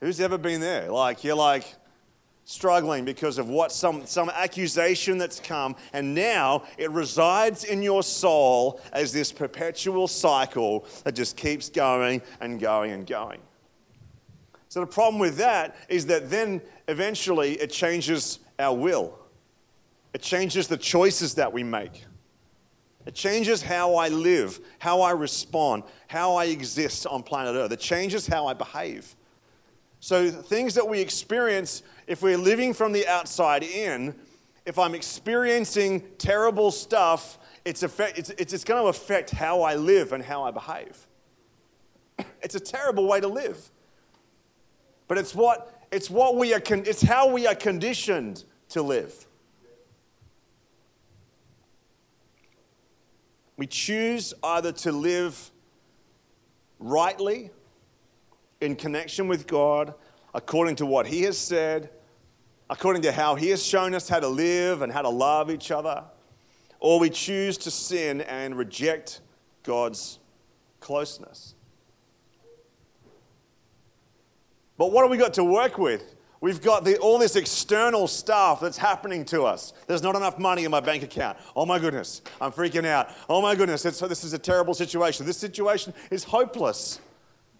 Who's 0.00 0.18
ever 0.18 0.36
been 0.36 0.60
there? 0.60 0.90
Like, 0.90 1.22
you're 1.22 1.36
like 1.36 1.76
struggling 2.44 3.04
because 3.04 3.38
of 3.38 3.48
what 3.48 3.70
some, 3.70 4.04
some 4.04 4.30
accusation 4.30 5.16
that's 5.16 5.38
come, 5.38 5.76
and 5.92 6.12
now 6.12 6.64
it 6.76 6.90
resides 6.90 7.62
in 7.62 7.84
your 7.84 8.02
soul 8.02 8.80
as 8.92 9.12
this 9.12 9.30
perpetual 9.30 10.08
cycle 10.08 10.86
that 11.04 11.14
just 11.14 11.36
keeps 11.36 11.68
going 11.68 12.20
and 12.40 12.58
going 12.58 12.90
and 12.90 13.06
going. 13.06 13.38
So 14.72 14.80
the 14.80 14.86
problem 14.86 15.18
with 15.18 15.36
that 15.36 15.76
is 15.90 16.06
that 16.06 16.30
then 16.30 16.62
eventually 16.88 17.60
it 17.60 17.70
changes 17.70 18.38
our 18.58 18.74
will. 18.74 19.18
It 20.14 20.22
changes 20.22 20.66
the 20.66 20.78
choices 20.78 21.34
that 21.34 21.52
we 21.52 21.62
make. 21.62 22.06
It 23.04 23.14
changes 23.14 23.60
how 23.60 23.96
I 23.96 24.08
live, 24.08 24.60
how 24.78 25.02
I 25.02 25.10
respond, 25.10 25.82
how 26.06 26.36
I 26.36 26.46
exist 26.46 27.06
on 27.06 27.22
planet 27.22 27.54
Earth. 27.54 27.70
It 27.70 27.80
changes 27.80 28.26
how 28.26 28.46
I 28.46 28.54
behave. 28.54 29.14
So, 30.00 30.30
things 30.30 30.72
that 30.72 30.88
we 30.88 31.00
experience, 31.00 31.82
if 32.06 32.22
we're 32.22 32.38
living 32.38 32.72
from 32.72 32.92
the 32.92 33.06
outside 33.06 33.64
in, 33.64 34.14
if 34.64 34.78
I'm 34.78 34.94
experiencing 34.94 36.02
terrible 36.16 36.70
stuff, 36.70 37.38
it's, 37.66 37.82
effect, 37.82 38.16
it's, 38.16 38.30
it's, 38.30 38.54
it's 38.54 38.64
going 38.64 38.82
to 38.82 38.88
affect 38.88 39.32
how 39.32 39.60
I 39.60 39.74
live 39.74 40.14
and 40.14 40.24
how 40.24 40.44
I 40.44 40.50
behave. 40.50 41.06
It's 42.40 42.54
a 42.54 42.60
terrible 42.60 43.06
way 43.06 43.20
to 43.20 43.28
live. 43.28 43.70
But 45.08 45.18
it's 45.18 45.34
what, 45.34 45.86
it's 45.90 46.08
what 46.08 46.36
we 46.36 46.54
are, 46.54 46.60
con- 46.60 46.84
it's 46.86 47.02
how 47.02 47.30
we 47.30 47.46
are 47.46 47.54
conditioned 47.54 48.44
to 48.70 48.82
live. 48.82 49.26
We 53.56 53.66
choose 53.66 54.34
either 54.42 54.72
to 54.72 54.92
live 54.92 55.50
rightly 56.78 57.50
in 58.60 58.76
connection 58.76 59.28
with 59.28 59.46
God, 59.46 59.94
according 60.34 60.76
to 60.76 60.86
what 60.86 61.06
He 61.06 61.22
has 61.22 61.36
said, 61.36 61.90
according 62.70 63.02
to 63.02 63.12
how 63.12 63.34
He 63.34 63.50
has 63.50 63.64
shown 63.64 63.94
us 63.94 64.08
how 64.08 64.20
to 64.20 64.28
live 64.28 64.82
and 64.82 64.92
how 64.92 65.02
to 65.02 65.08
love 65.08 65.50
each 65.50 65.70
other, 65.70 66.04
or 66.80 66.98
we 66.98 67.10
choose 67.10 67.58
to 67.58 67.70
sin 67.70 68.22
and 68.22 68.56
reject 68.56 69.20
God's 69.62 70.18
closeness. 70.80 71.54
But 74.82 74.90
what 74.90 75.02
have 75.02 75.12
we 75.12 75.16
got 75.16 75.34
to 75.34 75.44
work 75.44 75.78
with? 75.78 76.16
We've 76.40 76.60
got 76.60 76.84
the, 76.84 76.98
all 76.98 77.16
this 77.16 77.36
external 77.36 78.08
stuff 78.08 78.60
that's 78.60 78.76
happening 78.76 79.24
to 79.26 79.44
us. 79.44 79.72
There's 79.86 80.02
not 80.02 80.16
enough 80.16 80.40
money 80.40 80.64
in 80.64 80.72
my 80.72 80.80
bank 80.80 81.04
account. 81.04 81.38
Oh 81.54 81.64
my 81.64 81.78
goodness, 81.78 82.20
I'm 82.40 82.50
freaking 82.50 82.84
out. 82.84 83.10
Oh 83.28 83.40
my 83.40 83.54
goodness, 83.54 83.84
this 83.84 84.24
is 84.24 84.32
a 84.32 84.40
terrible 84.40 84.74
situation. 84.74 85.24
This 85.24 85.36
situation 85.36 85.94
is 86.10 86.24
hopeless. 86.24 86.98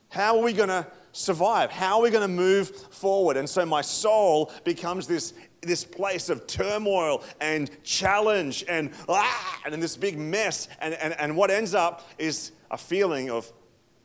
How 0.08 0.36
are 0.36 0.42
we 0.42 0.52
going 0.52 0.68
to 0.68 0.84
survive? 1.12 1.70
How 1.70 1.98
are 1.98 2.02
we 2.02 2.10
going 2.10 2.28
to 2.28 2.34
move 2.34 2.70
forward? 2.70 3.36
And 3.36 3.48
so 3.48 3.64
my 3.64 3.82
soul 3.82 4.50
becomes 4.64 5.06
this, 5.06 5.32
this 5.60 5.84
place 5.84 6.28
of 6.28 6.48
turmoil 6.48 7.22
and 7.40 7.70
challenge 7.84 8.64
and 8.68 8.90
ah, 9.08 9.60
and 9.64 9.80
this 9.80 9.96
big 9.96 10.18
mess. 10.18 10.66
And, 10.80 10.94
and, 10.94 11.14
and 11.20 11.36
what 11.36 11.52
ends 11.52 11.72
up 11.72 12.04
is 12.18 12.50
a 12.72 12.76
feeling 12.76 13.30
of 13.30 13.52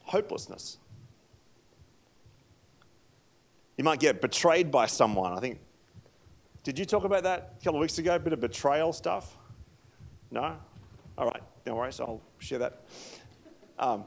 hopelessness. 0.04 0.78
You 3.78 3.84
might 3.84 4.00
get 4.00 4.22
betrayed 4.22 4.72
by 4.72 4.88
someone. 4.88 5.34
I 5.34 5.40
think, 5.40 5.60
did 6.64 6.78
you 6.78 6.86
talk 6.86 7.04
about 7.04 7.24
that 7.24 7.56
a 7.60 7.64
couple 7.64 7.80
of 7.80 7.82
weeks 7.82 7.98
ago? 8.00 8.16
A 8.16 8.20
bit 8.20 8.34
of 8.34 8.42
betrayal 8.42 8.92
stuff? 8.92 9.38
No? 10.32 10.58
All 11.18 11.26
right, 11.26 11.42
no 11.66 11.76
worries. 11.76 12.00
I'll 12.00 12.22
share 12.40 12.60
that. 12.60 12.84
Um, 13.80 14.04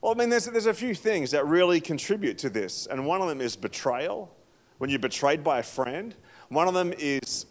well, 0.00 0.12
I 0.12 0.14
mean, 0.14 0.28
there's, 0.30 0.46
there's 0.46 0.66
a 0.66 0.74
few 0.74 0.94
things 0.94 1.32
that 1.32 1.46
really 1.46 1.80
contribute 1.80 2.38
to 2.38 2.48
this, 2.48 2.86
and 2.86 3.04
one 3.06 3.20
of 3.20 3.28
them 3.28 3.40
is 3.40 3.56
betrayal, 3.56 4.32
when 4.78 4.90
you're 4.90 4.98
betrayed 4.98 5.42
by 5.42 5.58
a 5.58 5.62
friend. 5.62 6.14
One 6.48 6.68
of 6.68 6.74
them 6.74 6.92
is 6.96 7.46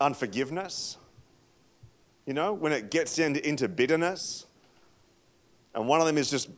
unforgiveness, 0.00 0.96
you 2.26 2.34
know, 2.34 2.52
when 2.52 2.72
it 2.72 2.90
gets 2.90 3.18
into, 3.18 3.46
into 3.46 3.68
bitterness. 3.68 4.46
And 5.74 5.88
one 5.88 6.00
of 6.00 6.06
them 6.06 6.18
is 6.18 6.30
just 6.30 6.48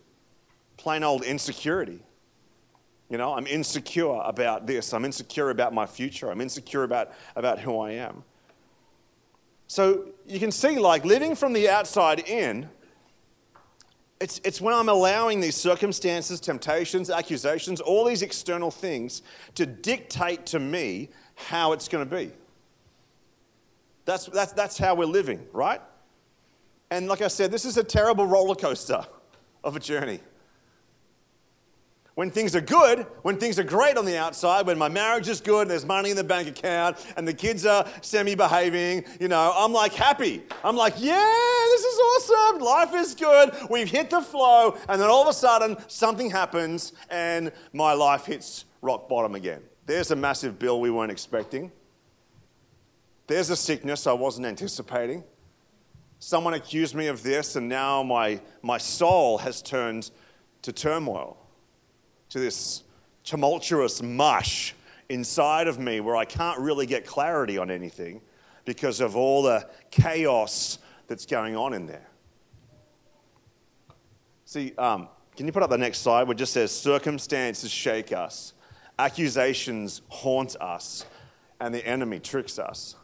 plain 0.77 1.03
old 1.03 1.23
insecurity. 1.23 2.03
You 3.13 3.19
know, 3.19 3.35
I'm 3.35 3.47
insecure 3.47 4.23
about 4.25 4.67
this. 4.67 4.95
I'm 4.95 5.05
insecure 5.05 5.51
about 5.51 5.75
my 5.75 5.85
future. 5.85 6.31
I'm 6.31 6.41
insecure 6.41 6.83
about, 6.83 7.13
about 7.37 7.59
who 7.59 7.79
I 7.79 7.91
am. 7.91 8.25
So 9.67 10.07
you 10.27 10.41
can 10.41 10.51
see, 10.51 10.79
like, 10.79 11.05
living 11.05 11.35
from 11.35 11.53
the 11.53 11.69
outside 11.69 12.21
in 12.21 12.71
it's, 14.19 14.41
it's 14.45 14.61
when 14.63 14.73
I'm 14.73 14.89
allowing 14.89 15.41
these 15.41 15.57
circumstances, 15.57 16.41
temptations, 16.41 17.11
accusations, 17.11 17.83
all 17.83 18.07
these 18.07 18.23
external 18.23 18.71
things 18.71 19.21
to 19.57 19.67
dictate 19.67 20.47
to 20.47 20.59
me 20.59 21.11
how 21.35 21.73
it's 21.73 21.89
going 21.89 22.09
to 22.09 22.17
be. 22.17 22.31
That's, 24.07 24.27
that's, 24.27 24.53
that's 24.53 24.79
how 24.79 24.95
we're 24.95 25.05
living, 25.05 25.45
right? 25.53 25.83
And 26.91 27.09
like 27.09 27.21
I 27.21 27.29
said, 27.29 27.51
this 27.51 27.67
is 27.67 27.77
a 27.77 27.85
terrible 27.85 28.27
roller 28.27 28.55
coaster 28.55 29.05
of 29.65 29.77
a 29.77 29.81
journey. 29.81 30.21
When 32.15 32.31
things 32.31 32.55
are 32.55 32.61
good, 32.61 33.07
when 33.23 33.39
things 33.39 33.59
are 33.59 33.65
great 33.65 33.97
on 33.97 34.05
the 34.05 34.19
outside, 34.19 34.67
when 34.67 34.77
my 34.77 34.89
marriage 34.89 35.29
is 35.29 35.41
good, 35.41 35.69
there's 35.69 35.87
money 35.87 36.11
in 36.11 36.17
the 36.17 36.25
bank 36.25 36.47
account, 36.47 36.99
and 37.17 37.27
the 37.27 37.33
kids 37.33 37.65
are 37.65 37.89
semi 38.03 38.35
behaving, 38.35 39.05
you 39.19 39.29
know, 39.29 39.53
I'm 39.57 39.73
like 39.73 39.95
happy. 39.95 40.43
I'm 40.63 40.77
like, 40.77 40.95
yeah, 40.99 41.65
this 41.71 41.85
is 41.85 41.99
awesome. 41.99 42.61
Life 42.61 42.95
is 42.95 43.15
good. 43.15 43.57
We've 43.71 43.89
hit 43.89 44.11
the 44.11 44.21
flow. 44.21 44.77
And 44.91 45.01
then 45.01 45.09
all 45.09 45.23
of 45.23 45.29
a 45.29 45.33
sudden, 45.33 45.77
something 45.89 46.31
happens, 46.31 46.93
and 47.09 47.51
my 47.73 47.95
life 47.95 48.27
hits 48.27 48.67
rock 48.83 49.09
bottom 49.09 49.35
again. 49.35 49.63
There's 49.87 50.11
a 50.11 50.17
massive 50.17 50.59
bill 50.59 50.81
we 50.81 50.91
weren't 50.91 51.13
expecting. 51.13 51.73
There's 53.27 53.49
a 53.49 53.57
sickness 53.57 54.07
I 54.07 54.13
wasn't 54.13 54.47
anticipating. 54.47 55.25
Someone 56.19 56.53
accused 56.53 56.95
me 56.95 57.07
of 57.07 57.23
this, 57.23 57.57
and 57.57 57.71
now 57.71 58.03
my, 58.03 58.39
my 58.61 58.77
soul 58.77 59.39
has 59.39 59.63
turned 59.63 60.11
to 60.61 60.73
turmoil 60.73 61.42
to 62.33 62.41
this 62.41 62.83
tumultuous 63.25 64.03
mush 64.03 64.75
inside 65.11 65.69
of 65.69 65.79
me 65.79 66.01
where 66.01 66.17
I 66.17 66.25
can't 66.25 66.59
really 66.59 66.87
get 66.87 67.07
clarity 67.07 67.59
on 67.59 67.71
anything 67.71 68.23
because 68.65 69.03
of 69.03 69.17
all 69.17 69.43
the 69.43 69.69
chaos 69.91 70.79
that's 71.09 71.27
going 71.27 71.57
on 71.57 71.75
in 71.75 71.87
there. 71.87 72.09
See, 74.47 74.73
um, 74.79 75.09
can 75.37 75.45
you 75.45 75.53
put 75.53 75.63
up 75.63 75.69
the 75.69 75.77
next 75.77 75.99
slide 75.99 76.23
where 76.23 76.33
it 76.33 76.39
just 76.39 76.55
says 76.55 76.75
circumstances 76.75 77.71
shake 77.71 78.13
us, 78.13 78.55
accusations 78.99 80.01
haunt 80.09 80.57
us, 80.59 81.05
and 81.61 81.75
the 81.75 81.87
enemy 81.87 82.19
tricks 82.19 82.59
us? 82.59 82.97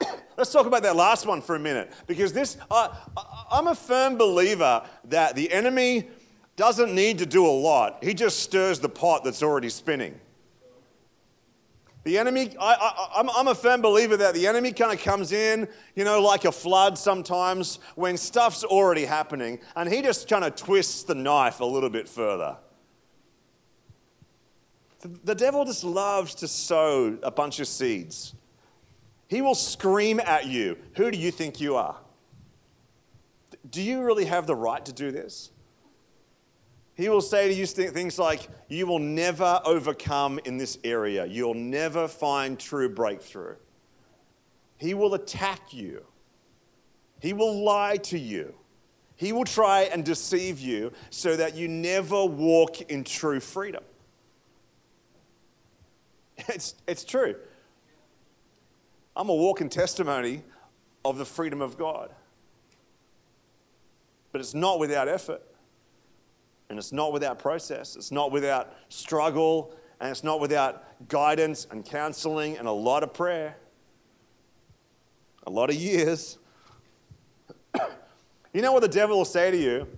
Let's 0.38 0.52
talk 0.52 0.64
about 0.64 0.82
that 0.84 0.96
last 0.96 1.26
one 1.26 1.42
for 1.42 1.54
a 1.54 1.60
minute 1.60 1.92
because 2.06 2.32
this, 2.32 2.56
uh, 2.70 2.94
I'm 3.50 3.66
a 3.66 3.74
firm 3.74 4.16
believer 4.16 4.82
that 5.04 5.36
the 5.36 5.52
enemy 5.52 6.08
doesn't 6.58 6.92
need 6.92 7.18
to 7.18 7.26
do 7.26 7.46
a 7.46 7.48
lot. 7.48 8.02
He 8.02 8.12
just 8.12 8.40
stirs 8.40 8.80
the 8.80 8.88
pot 8.88 9.24
that's 9.24 9.42
already 9.42 9.70
spinning. 9.70 10.20
The 12.02 12.18
enemy, 12.18 12.54
I, 12.60 13.22
am 13.38 13.48
a 13.48 13.54
firm 13.54 13.80
believer 13.80 14.16
that 14.16 14.34
the 14.34 14.46
enemy 14.46 14.72
kind 14.72 14.92
of 14.92 15.02
comes 15.02 15.32
in, 15.32 15.68
you 15.94 16.04
know, 16.04 16.20
like 16.20 16.44
a 16.44 16.52
flood 16.52 16.98
sometimes 16.98 17.78
when 17.94 18.16
stuff's 18.16 18.64
already 18.64 19.04
happening, 19.04 19.60
and 19.76 19.90
he 19.90 20.02
just 20.02 20.28
kind 20.28 20.44
of 20.44 20.56
twists 20.56 21.04
the 21.04 21.14
knife 21.14 21.60
a 21.60 21.64
little 21.64 21.90
bit 21.90 22.08
further. 22.08 22.56
The 25.00 25.34
devil 25.34 25.64
just 25.64 25.84
loves 25.84 26.34
to 26.36 26.48
sow 26.48 27.18
a 27.22 27.30
bunch 27.30 27.60
of 27.60 27.68
seeds. 27.68 28.34
He 29.28 29.42
will 29.42 29.54
scream 29.54 30.18
at 30.18 30.46
you, 30.46 30.76
Who 30.96 31.10
do 31.10 31.18
you 31.18 31.30
think 31.30 31.60
you 31.60 31.76
are? 31.76 31.96
Do 33.70 33.80
you 33.80 34.02
really 34.02 34.24
have 34.24 34.46
the 34.46 34.56
right 34.56 34.84
to 34.86 34.92
do 34.92 35.12
this? 35.12 35.50
He 36.98 37.08
will 37.08 37.20
say 37.20 37.46
to 37.46 37.54
you 37.54 37.64
things 37.64 38.18
like, 38.18 38.48
You 38.66 38.88
will 38.88 38.98
never 38.98 39.60
overcome 39.64 40.40
in 40.44 40.58
this 40.58 40.78
area. 40.82 41.26
You'll 41.26 41.54
never 41.54 42.08
find 42.08 42.58
true 42.58 42.88
breakthrough. 42.88 43.54
He 44.78 44.94
will 44.94 45.14
attack 45.14 45.72
you. 45.72 46.04
He 47.20 47.32
will 47.32 47.62
lie 47.62 47.98
to 47.98 48.18
you. 48.18 48.52
He 49.14 49.32
will 49.32 49.44
try 49.44 49.82
and 49.82 50.04
deceive 50.04 50.58
you 50.58 50.92
so 51.10 51.36
that 51.36 51.54
you 51.54 51.68
never 51.68 52.24
walk 52.24 52.80
in 52.90 53.04
true 53.04 53.40
freedom. 53.40 53.84
It's, 56.48 56.74
it's 56.86 57.04
true. 57.04 57.36
I'm 59.16 59.28
a 59.28 59.34
walking 59.34 59.68
testimony 59.68 60.42
of 61.04 61.18
the 61.18 61.24
freedom 61.24 61.60
of 61.60 61.76
God. 61.76 62.10
But 64.32 64.40
it's 64.40 64.54
not 64.54 64.78
without 64.78 65.08
effort. 65.08 65.42
And 66.70 66.78
it's 66.78 66.92
not 66.92 67.12
without 67.12 67.38
process, 67.38 67.96
it's 67.96 68.12
not 68.12 68.30
without 68.30 68.74
struggle, 68.88 69.74
and 70.00 70.10
it's 70.10 70.22
not 70.22 70.40
without 70.40 71.08
guidance 71.08 71.66
and 71.70 71.84
counseling 71.84 72.56
and 72.56 72.68
a 72.68 72.72
lot 72.72 73.02
of 73.02 73.12
prayer, 73.12 73.56
a 75.46 75.50
lot 75.50 75.70
of 75.70 75.76
years. 75.76 76.38
you 78.52 78.62
know 78.62 78.72
what 78.72 78.82
the 78.82 78.88
devil 78.88 79.16
will 79.16 79.24
say 79.24 79.50
to 79.50 79.56
you? 79.56 79.88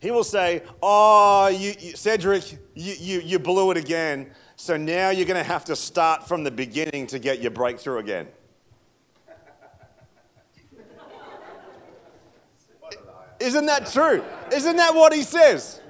He 0.00 0.10
will 0.10 0.24
say, 0.24 0.62
Oh, 0.82 1.48
you, 1.48 1.74
you, 1.78 1.96
Cedric, 1.96 2.58
you, 2.74 2.94
you, 2.98 3.20
you 3.20 3.38
blew 3.38 3.70
it 3.70 3.76
again. 3.76 4.30
So 4.56 4.76
now 4.76 5.10
you're 5.10 5.26
going 5.26 5.42
to 5.42 5.50
have 5.50 5.64
to 5.66 5.76
start 5.76 6.28
from 6.28 6.44
the 6.44 6.50
beginning 6.50 7.06
to 7.08 7.18
get 7.18 7.40
your 7.40 7.50
breakthrough 7.50 7.98
again. 7.98 8.28
Isn't 13.40 13.66
that 13.66 13.86
true? 13.86 14.22
Isn't 14.52 14.76
that 14.76 14.94
what 14.94 15.12
he 15.14 15.22
says? 15.22 15.80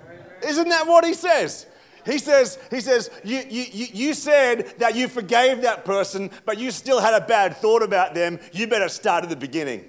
Isn't 0.46 0.68
that 0.68 0.86
what 0.86 1.04
he 1.04 1.14
says? 1.14 1.66
He 2.06 2.18
says, 2.18 2.58
he 2.70 2.80
says 2.80 3.10
you, 3.24 3.42
you, 3.48 3.86
you 3.92 4.14
said 4.14 4.74
that 4.78 4.94
you 4.94 5.06
forgave 5.08 5.62
that 5.62 5.84
person, 5.84 6.30
but 6.46 6.58
you 6.58 6.70
still 6.70 7.00
had 7.00 7.20
a 7.20 7.26
bad 7.26 7.56
thought 7.56 7.82
about 7.82 8.14
them. 8.14 8.38
You 8.52 8.66
better 8.66 8.88
start 8.88 9.24
at 9.24 9.30
the 9.30 9.36
beginning. 9.36 9.84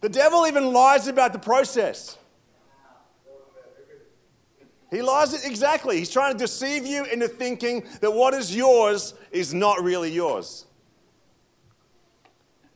The 0.00 0.08
devil 0.08 0.46
even 0.46 0.72
lies 0.72 1.08
about 1.08 1.32
the 1.32 1.38
process. 1.38 2.16
He 4.90 5.02
lies 5.02 5.44
exactly. 5.44 5.98
He's 5.98 6.10
trying 6.10 6.32
to 6.32 6.38
deceive 6.38 6.86
you 6.86 7.04
into 7.04 7.28
thinking 7.28 7.84
that 8.00 8.10
what 8.10 8.32
is 8.32 8.54
yours 8.54 9.12
is 9.30 9.52
not 9.52 9.82
really 9.82 10.10
yours. 10.10 10.64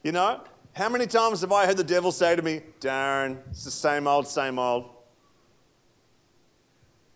You 0.03 0.13
know? 0.13 0.43
How 0.75 0.89
many 0.89 1.07
times 1.07 1.43
have 1.43 1.53
I 1.53 1.67
heard 1.67 1.77
the 1.77 1.85
devil 1.85 2.11
say 2.11 2.35
to 2.35 2.41
me, 2.41 2.63
Darren, 2.81 3.37
it's 3.51 3.65
the 3.65 3.71
same 3.71 4.07
old, 4.07 4.27
same 4.27 4.59
old? 4.59 4.89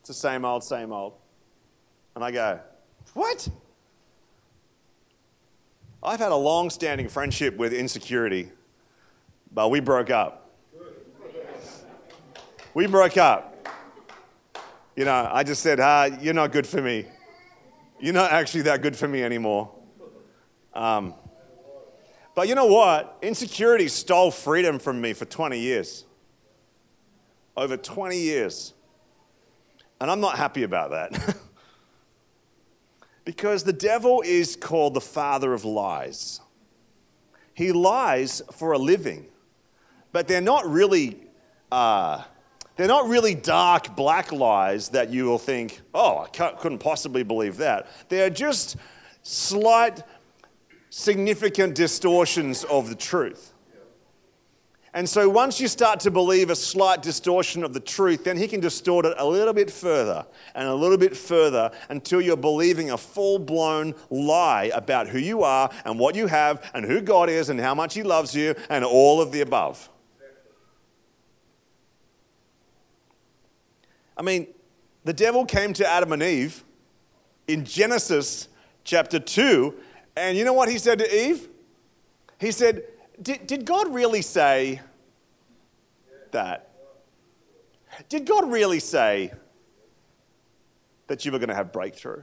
It's 0.01 0.09
the 0.09 0.15
same 0.15 0.45
old, 0.45 0.63
same 0.63 0.93
old. 0.93 1.15
And 2.15 2.23
I 2.23 2.31
go, 2.31 2.61
What? 3.15 3.49
I've 6.03 6.21
had 6.21 6.33
a 6.33 6.37
long 6.37 6.69
standing 6.69 7.09
friendship 7.09 7.57
with 7.57 7.73
insecurity, 7.73 8.51
but 9.53 9.71
we 9.71 9.81
broke 9.81 10.11
up. 10.11 10.51
We 12.75 12.87
broke 12.87 13.17
up. 13.17 13.55
You 14.95 15.07
know, 15.07 15.31
I 15.33 15.43
just 15.45 15.63
said, 15.63 15.81
ah, 15.81 16.11
You're 16.21 16.35
not 16.35 16.53
good 16.53 16.67
for 16.67 16.83
me. 16.83 17.07
You're 17.99 18.13
not 18.13 18.33
actually 18.33 18.63
that 18.63 18.83
good 18.83 18.95
for 18.95 19.09
me 19.09 19.23
anymore. 19.23 19.73
Um, 20.75 21.15
but 22.37 22.47
you 22.47 22.55
know 22.55 22.67
what? 22.67 23.19
Insecurity 23.23 23.89
stole 23.89 24.31
freedom 24.31 24.79
from 24.79 25.01
me 25.01 25.13
for 25.13 25.25
20 25.25 25.59
years. 25.59 26.05
Over 27.57 27.77
20 27.77 28.17
years. 28.17 28.75
And 30.01 30.09
I'm 30.09 30.21
not 30.21 30.37
happy 30.37 30.63
about 30.63 30.91
that. 30.91 31.37
because 33.25 33.65
the 33.65 33.73
devil 33.73 34.23
is 34.25 34.55
called 34.55 34.95
the 34.95 35.01
father 35.01 35.53
of 35.53 35.65
lies. 35.65 36.41
He 37.55 37.73
lies 37.73 38.43
for 38.53 38.73
a 38.73 38.79
living, 38.79 39.27
but 40.13 40.29
they're 40.29 40.41
not 40.41 40.69
really 40.71 41.27
uh, 41.73 42.23
They're 42.77 42.87
not 42.87 43.09
really 43.09 43.35
dark, 43.35 43.97
black 43.97 44.31
lies 44.33 44.91
that 44.91 45.11
you 45.11 45.25
will 45.25 45.39
think, 45.39 45.81
oh, 45.95 46.19
I 46.19 46.29
couldn't 46.29 46.79
possibly 46.79 47.23
believe 47.23 47.57
that. 47.57 47.89
They're 48.11 48.29
just 48.29 48.77
slight, 49.23 50.03
significant 50.97 51.75
distortions 51.75 52.65
of 52.65 52.89
the 52.89 52.95
truth. 52.95 53.53
And 54.95 55.07
so 55.07 55.29
once 55.29 55.61
you 55.61 55.69
start 55.69 56.01
to 56.01 56.11
believe 56.11 56.49
a 56.49 56.57
slight 56.57 57.03
distortion 57.03 57.63
of 57.63 57.75
the 57.75 57.81
truth, 57.81 58.25
then 58.25 58.39
he 58.39 58.49
can 58.49 58.61
distort 58.61 59.05
it 59.05 59.13
a 59.19 59.27
little 59.27 59.53
bit 59.53 59.71
further 59.71 60.25
and 60.55 60.67
a 60.67 60.75
little 60.75 60.97
bit 60.97 61.15
further 61.15 61.71
until 61.91 62.23
you're 62.23 62.35
believing 62.35 62.93
a 62.93 62.97
full 62.97 63.39
blown 63.39 63.95
lie 64.09 64.71
about 64.73 65.07
who 65.07 65.19
you 65.19 65.43
are 65.43 65.71
and 65.85 65.99
what 65.99 66.15
you 66.15 66.29
have 66.29 66.65
and 66.73 66.87
who 66.87 67.03
God 67.03 67.29
is 67.29 67.51
and 67.51 67.61
how 67.61 67.75
much 67.75 67.93
he 67.93 68.03
loves 68.03 68.35
you 68.35 68.55
and 68.71 68.83
all 68.83 69.21
of 69.21 69.33
the 69.33 69.43
above. 69.43 69.91
I 74.17 74.23
mean, 74.23 74.47
the 75.05 75.13
devil 75.13 75.45
came 75.45 75.75
to 75.75 75.87
Adam 75.87 76.13
and 76.13 76.23
Eve 76.23 76.65
in 77.47 77.67
Genesis 77.67 78.49
chapter 78.87 79.19
2, 79.19 79.75
and 80.17 80.37
you 80.37 80.45
know 80.45 80.53
what 80.53 80.69
he 80.69 80.79
said 80.79 80.99
to 80.99 81.27
Eve? 81.27 81.49
He 82.41 82.51
said, 82.51 82.85
did, 83.21 83.47
did 83.47 83.65
God 83.65 83.93
really 83.93 84.23
say 84.23 84.81
that? 86.33 86.71
Did 88.09 88.27
God 88.27 88.51
really 88.51 88.81
say 88.81 89.33
that 91.07 91.25
you 91.25 91.33
were 91.33 91.39
going 91.39 91.49
to 91.49 91.55
have 91.55 91.73
breakthrough? 91.73 92.23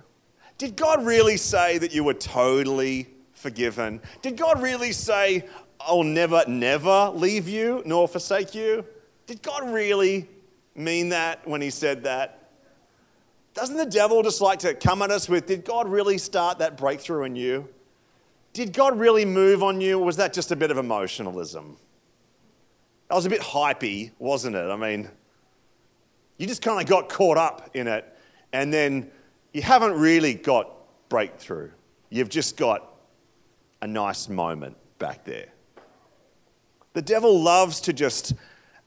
Did 0.58 0.76
God 0.76 1.06
really 1.06 1.38
say 1.38 1.78
that 1.80 1.94
you 1.94 2.04
were 2.04 2.14
totally 2.14 3.08
forgiven? 3.34 4.02
Did 4.22 4.38
God 4.38 4.62
really 4.62 4.92
say, 4.92 5.48
I'll 5.80 6.04
never, 6.04 6.44
never 6.48 7.12
leave 7.14 7.48
you 7.48 7.82
nor 7.86 8.08
forsake 8.08 8.54
you? 8.54 8.86
Did 9.26 9.42
God 9.42 9.70
really 9.70 10.30
mean 10.76 11.10
that 11.10 11.48
when 11.48 11.62
he 11.62 11.70
said 11.70 12.04
that? 12.04 12.52
Doesn't 13.54 13.78
the 13.78 13.86
devil 13.86 14.24
just 14.24 14.42
like 14.42 14.60
to 14.60 14.74
come 14.74 15.02
at 15.02 15.12
us 15.12 15.30
with, 15.30 15.46
Did 15.46 15.66
God 15.66 15.88
really 15.88 16.18
start 16.18 16.60
that 16.60 16.78
breakthrough 16.78 17.24
in 17.24 17.36
you? 17.36 17.70
Did 18.54 18.72
God 18.72 18.98
really 19.00 19.26
move 19.26 19.64
on 19.64 19.82
you, 19.82 20.00
or 20.00 20.06
was 20.06 20.18
that 20.18 20.32
just 20.32 20.52
a 20.52 20.56
bit 20.56 20.70
of 20.70 20.78
emotionalism? 20.78 21.78
That 23.10 23.16
was 23.16 23.26
a 23.26 23.30
bit 23.30 23.42
hypey, 23.42 24.12
wasn't 24.20 24.56
it? 24.56 24.70
I 24.70 24.76
mean, 24.76 25.10
you 26.38 26.48
just 26.48 26.62
kind 26.62 26.80
of 26.80 26.88
got 26.88 27.10
caught 27.10 27.38
up 27.38 27.72
in 27.74 27.88
it, 27.88 28.06
and 28.54 28.72
then 28.72 29.10
you 29.54 29.64
haven't 29.64 29.94
really 29.94 30.36
got 30.36 30.72
breakthrough. 31.10 31.72
You've 32.10 32.30
just 32.30 32.56
got 32.58 32.94
a 33.82 33.88
nice 33.88 34.30
moment 34.30 34.78
back 35.00 35.26
there. 35.26 35.48
The 36.94 37.02
devil 37.02 37.42
loves 37.42 37.82
to 37.82 37.94
just 37.94 38.34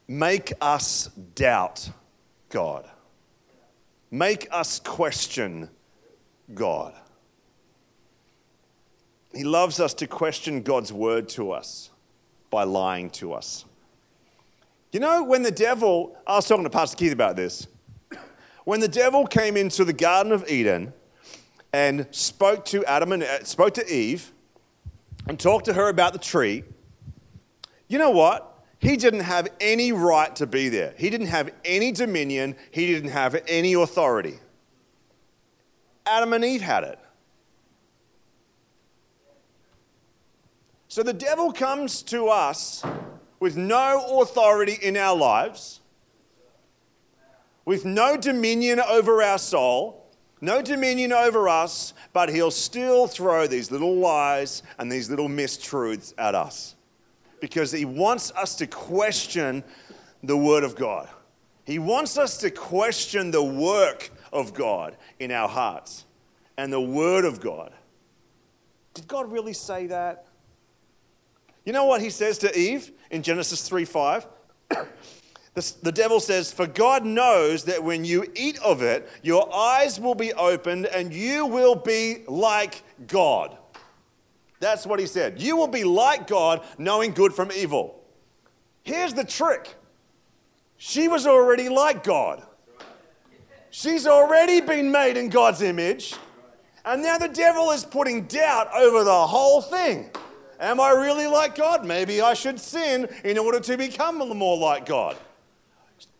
make 0.06 0.52
us 0.60 1.08
doubt 1.34 1.90
God, 2.50 2.88
make 4.12 4.46
us 4.52 4.78
question 4.78 5.68
God. 6.54 6.94
He 9.36 9.44
loves 9.44 9.80
us 9.80 9.92
to 9.94 10.06
question 10.06 10.62
God's 10.62 10.92
word 10.92 11.28
to 11.30 11.52
us 11.52 11.90
by 12.50 12.64
lying 12.64 13.10
to 13.10 13.34
us. 13.34 13.66
You 14.92 15.00
know, 15.00 15.24
when 15.24 15.42
the 15.42 15.50
devil, 15.50 16.16
I 16.26 16.36
was 16.36 16.48
talking 16.48 16.64
to 16.64 16.70
Pastor 16.70 16.96
Keith 16.96 17.12
about 17.12 17.36
this. 17.36 17.66
When 18.64 18.80
the 18.80 18.88
devil 18.88 19.26
came 19.26 19.56
into 19.56 19.84
the 19.84 19.92
Garden 19.92 20.32
of 20.32 20.48
Eden 20.48 20.94
and 21.72 22.06
spoke 22.12 22.64
to 22.66 22.84
Adam 22.86 23.12
and 23.12 23.22
uh, 23.22 23.44
spoke 23.44 23.74
to 23.74 23.86
Eve 23.92 24.32
and 25.28 25.38
talked 25.38 25.66
to 25.66 25.74
her 25.74 25.88
about 25.88 26.14
the 26.14 26.18
tree, 26.18 26.64
you 27.88 27.98
know 27.98 28.10
what? 28.10 28.64
He 28.78 28.96
didn't 28.96 29.20
have 29.20 29.48
any 29.60 29.92
right 29.92 30.34
to 30.36 30.46
be 30.46 30.70
there. 30.70 30.94
He 30.96 31.10
didn't 31.10 31.28
have 31.28 31.50
any 31.64 31.92
dominion. 31.92 32.56
He 32.70 32.86
didn't 32.86 33.10
have 33.10 33.36
any 33.46 33.74
authority. 33.74 34.38
Adam 36.06 36.32
and 36.32 36.44
Eve 36.44 36.62
had 36.62 36.84
it. 36.84 36.98
So 40.96 41.02
the 41.02 41.12
devil 41.12 41.52
comes 41.52 42.00
to 42.04 42.28
us 42.28 42.82
with 43.38 43.54
no 43.54 44.22
authority 44.22 44.78
in 44.80 44.96
our 44.96 45.14
lives, 45.14 45.82
with 47.66 47.84
no 47.84 48.16
dominion 48.16 48.80
over 48.80 49.22
our 49.22 49.36
soul, 49.36 50.06
no 50.40 50.62
dominion 50.62 51.12
over 51.12 51.50
us, 51.50 51.92
but 52.14 52.30
he'll 52.30 52.50
still 52.50 53.06
throw 53.06 53.46
these 53.46 53.70
little 53.70 53.96
lies 53.96 54.62
and 54.78 54.90
these 54.90 55.10
little 55.10 55.28
mistruths 55.28 56.14
at 56.16 56.34
us 56.34 56.76
because 57.40 57.70
he 57.70 57.84
wants 57.84 58.32
us 58.32 58.54
to 58.54 58.66
question 58.66 59.62
the 60.22 60.38
Word 60.38 60.64
of 60.64 60.76
God. 60.76 61.10
He 61.64 61.78
wants 61.78 62.16
us 62.16 62.38
to 62.38 62.50
question 62.50 63.32
the 63.32 63.44
work 63.44 64.10
of 64.32 64.54
God 64.54 64.96
in 65.18 65.30
our 65.30 65.50
hearts 65.50 66.06
and 66.56 66.72
the 66.72 66.80
Word 66.80 67.26
of 67.26 67.38
God. 67.38 67.70
Did 68.94 69.06
God 69.06 69.30
really 69.30 69.52
say 69.52 69.88
that? 69.88 70.26
You 71.66 71.72
know 71.72 71.84
what 71.84 72.00
he 72.00 72.08
says 72.08 72.38
to 72.38 72.58
Eve 72.58 72.92
in 73.10 73.22
Genesis 73.22 73.68
3 73.68 73.84
5? 73.84 74.26
The, 75.54 75.74
the 75.82 75.92
devil 75.92 76.20
says, 76.20 76.52
For 76.52 76.66
God 76.66 77.06
knows 77.06 77.64
that 77.64 77.82
when 77.82 78.04
you 78.04 78.26
eat 78.34 78.58
of 78.58 78.82
it, 78.82 79.08
your 79.22 79.50
eyes 79.54 79.98
will 79.98 80.14
be 80.14 80.34
opened 80.34 80.84
and 80.84 81.14
you 81.14 81.46
will 81.46 81.74
be 81.74 82.24
like 82.28 82.82
God. 83.06 83.56
That's 84.60 84.84
what 84.84 85.00
he 85.00 85.06
said. 85.06 85.40
You 85.40 85.56
will 85.56 85.66
be 85.66 85.82
like 85.82 86.26
God, 86.26 86.62
knowing 86.76 87.12
good 87.12 87.32
from 87.32 87.50
evil. 87.52 88.04
Here's 88.82 89.14
the 89.14 89.24
trick 89.24 89.74
she 90.76 91.08
was 91.08 91.26
already 91.26 91.70
like 91.70 92.04
God. 92.04 92.42
She's 93.70 94.06
already 94.06 94.60
been 94.60 94.92
made 94.92 95.16
in 95.16 95.30
God's 95.30 95.62
image, 95.62 96.14
and 96.84 97.02
now 97.02 97.16
the 97.16 97.28
devil 97.28 97.70
is 97.70 97.82
putting 97.82 98.26
doubt 98.26 98.68
over 98.74 99.04
the 99.04 99.26
whole 99.26 99.62
thing. 99.62 100.10
Am 100.58 100.80
I 100.80 100.90
really 100.90 101.26
like 101.26 101.54
God? 101.54 101.84
Maybe 101.84 102.20
I 102.20 102.34
should 102.34 102.58
sin 102.58 103.08
in 103.24 103.38
order 103.38 103.60
to 103.60 103.76
become 103.76 104.18
more 104.18 104.56
like 104.56 104.86
God. 104.86 105.16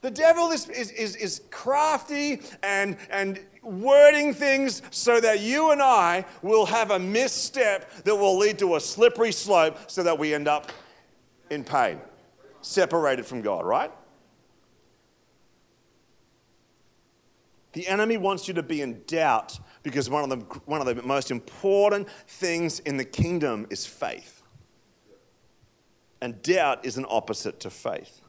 The 0.01 0.11
devil 0.11 0.51
is, 0.51 0.68
is, 0.68 0.90
is, 0.92 1.16
is 1.16 1.42
crafty 1.51 2.40
and, 2.62 2.96
and 3.11 3.40
wording 3.62 4.33
things 4.33 4.83
so 4.90 5.20
that 5.20 5.40
you 5.40 5.72
and 5.72 5.83
I 5.83 6.25
will 6.42 6.66
have 6.66 6.90
a 6.90 6.99
misstep 6.99 7.90
that 8.05 8.14
will 8.14 8.38
lead 8.38 8.59
to 8.61 8.77
a 8.77 8.81
slippery 8.81 9.33
slope 9.33 9.77
so 9.88 10.03
that 10.03 10.18
we 10.18 10.33
end 10.35 10.49
up 10.49 10.70
in 11.51 11.64
pain, 11.64 12.01
separated 12.61 13.27
from 13.27 13.42
God, 13.42 13.64
right? 13.64 13.90
The 17.72 17.87
enemy 17.88 18.16
wants 18.16 18.49
you 18.49 18.55
to 18.55 18.62
be 18.62 18.81
in 18.81 19.03
doubt 19.07 19.59
because 19.87 20.11
one 20.11 20.25
of, 20.25 20.31
the, 20.31 20.59
one 20.64 20.81
of 20.81 20.87
the 20.88 21.01
most 21.05 21.31
important 21.31 22.09
things 22.27 22.81
in 22.81 22.96
the 22.96 23.05
kingdom 23.05 23.68
is 23.70 23.87
faith. 23.87 24.42
And 26.20 26.42
doubt 26.42 26.85
is 26.85 26.96
an 26.96 27.07
opposite 27.09 27.61
to 27.61 27.70
faith. 27.70 28.20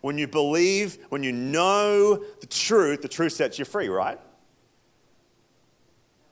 When 0.00 0.16
you 0.16 0.26
believe, 0.26 0.96
when 1.10 1.22
you 1.22 1.32
know 1.32 2.16
the 2.40 2.46
truth, 2.46 3.02
the 3.02 3.08
truth 3.08 3.32
sets 3.32 3.58
you 3.58 3.66
free, 3.66 3.88
right? 3.88 4.18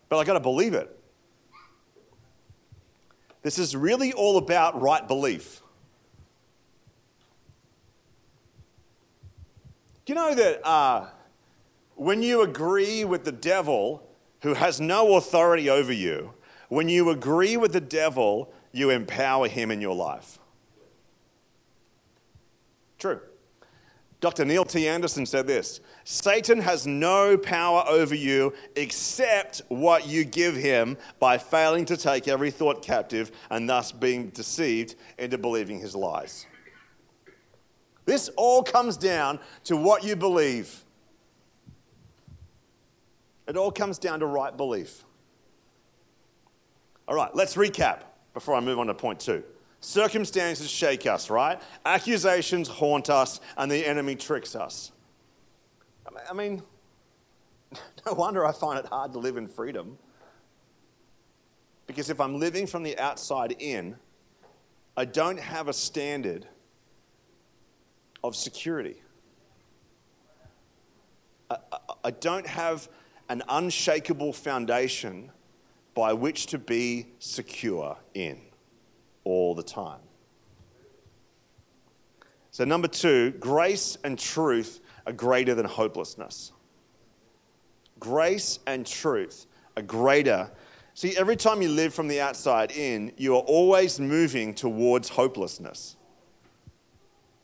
But 0.09 0.17
I 0.17 0.25
got 0.25 0.33
to 0.33 0.41
believe 0.41 0.73
it. 0.73 0.99
This 3.43 3.59
is 3.59 3.77
really 3.77 4.15
all 4.15 4.39
about 4.39 4.81
right 4.81 5.07
belief. 5.07 5.61
Do 10.07 10.15
you 10.15 10.15
know 10.15 10.35
that 10.35 10.67
uh, 10.67 11.09
when 11.97 12.23
you 12.23 12.41
agree 12.41 13.05
with 13.05 13.25
the 13.27 13.33
devil, 13.33 14.09
who 14.45 14.53
has 14.53 14.79
no 14.79 15.17
authority 15.17 15.71
over 15.71 15.93
you, 15.93 16.35
when 16.69 16.87
you 16.87 17.09
agree 17.09 17.57
with 17.57 17.73
the 17.73 17.81
devil, 17.81 18.53
you 18.73 18.91
empower 18.91 19.49
him 19.49 19.71
in 19.71 19.81
your 19.81 19.95
life. 19.95 20.39
True. 22.99 23.21
Dr. 24.21 24.45
Neil 24.45 24.67
T. 24.67 24.87
Anderson 24.87 25.25
said 25.25 25.47
this 25.47 25.81
Satan 26.05 26.61
has 26.61 26.87
no 26.87 27.39
power 27.39 27.85
over 27.89 28.15
you 28.15 28.53
except 28.77 29.63
what 29.69 30.07
you 30.07 30.27
give 30.27 30.55
him 30.55 30.99
by 31.19 31.39
failing 31.39 31.87
to 31.87 31.97
take 31.97 32.29
every 32.29 32.51
thought 32.51 32.83
captive 32.83 33.33
and 33.49 33.67
thus 33.67 33.93
being 33.93 34.29
deceived 34.29 34.97
into 35.19 35.39
believing 35.39 35.79
his 35.79 35.97
lies. 35.97 36.47
This 38.05 38.29
all 38.37 38.63
comes 38.63 38.99
down 38.99 39.41
to 39.65 39.75
what 39.75 40.05
you 40.05 40.17
believe. 40.17 40.84
It 43.47 43.57
all 43.57 43.71
comes 43.71 43.99
down 43.99 44.21
to 44.21 44.27
right 44.27 44.57
belief. 44.57 45.05
All 47.07 47.15
right, 47.15 47.35
let's 47.35 47.57
recap 47.57 48.01
before 48.33 48.55
I 48.55 48.61
move 48.61 48.79
on 48.79 48.87
to 48.87 48.95
point 48.95 49.21
two. 49.21 49.43
Circumstances 49.81 50.71
shake 50.71 51.07
us, 51.07 51.29
right? 51.29 51.61
Accusations 51.85 52.69
haunt 52.69 53.11
us, 53.11 53.41
and 53.59 53.71
the 53.71 53.87
enemy 53.87 54.17
tricks 54.17 54.57
us. 54.57 54.93
I 56.31 56.33
mean, 56.33 56.63
no 58.07 58.15
wonder 58.15 58.47
I 58.47 58.53
find 58.53 58.79
it 58.79 58.87
hard 58.87 59.13
to 59.13 59.19
live 59.19 59.37
in 59.37 59.47
freedom. 59.47 59.99
Because 61.87 62.09
if 62.09 62.21
I'm 62.21 62.39
living 62.41 62.67
from 62.67 62.83
the 62.83 62.99
outside 62.99 63.57
in, 63.59 63.97
I 64.97 65.05
don't 65.05 65.39
have 65.39 65.69
a 65.69 65.73
standard 65.73 66.47
of 68.23 68.35
security. 68.35 68.97
I 71.51 72.11
don't 72.11 72.47
have 72.47 72.89
an 73.29 73.43
unshakable 73.49 74.33
foundation 74.33 75.31
by 75.95 76.13
which 76.13 76.47
to 76.47 76.59
be 76.59 77.07
secure 77.19 77.97
in 78.15 78.41
all 79.25 79.55
the 79.55 79.63
time. 79.63 80.01
So, 82.51 82.65
number 82.65 82.89
two, 82.89 83.33
grace 83.33 83.97
and 84.05 84.19
truth 84.19 84.81
are 85.07 85.13
greater 85.13 85.55
than 85.55 85.67
hopelessness. 85.67 86.53
Grace 87.99 88.61
and 88.67 88.87
truth 88.87 89.47
are 89.77 89.83
greater. 89.83 90.51
See, 90.95 91.17
every 91.17 91.37
time 91.37 91.63
you 91.63 91.69
live 91.69 91.93
from 91.93 92.07
the 92.07 92.21
outside 92.21 92.71
in, 92.73 93.13
you 93.17 93.35
are 93.35 93.43
always 93.43 93.99
moving 93.99 94.55
towards 94.55 95.09
hopelessness. 95.09 95.97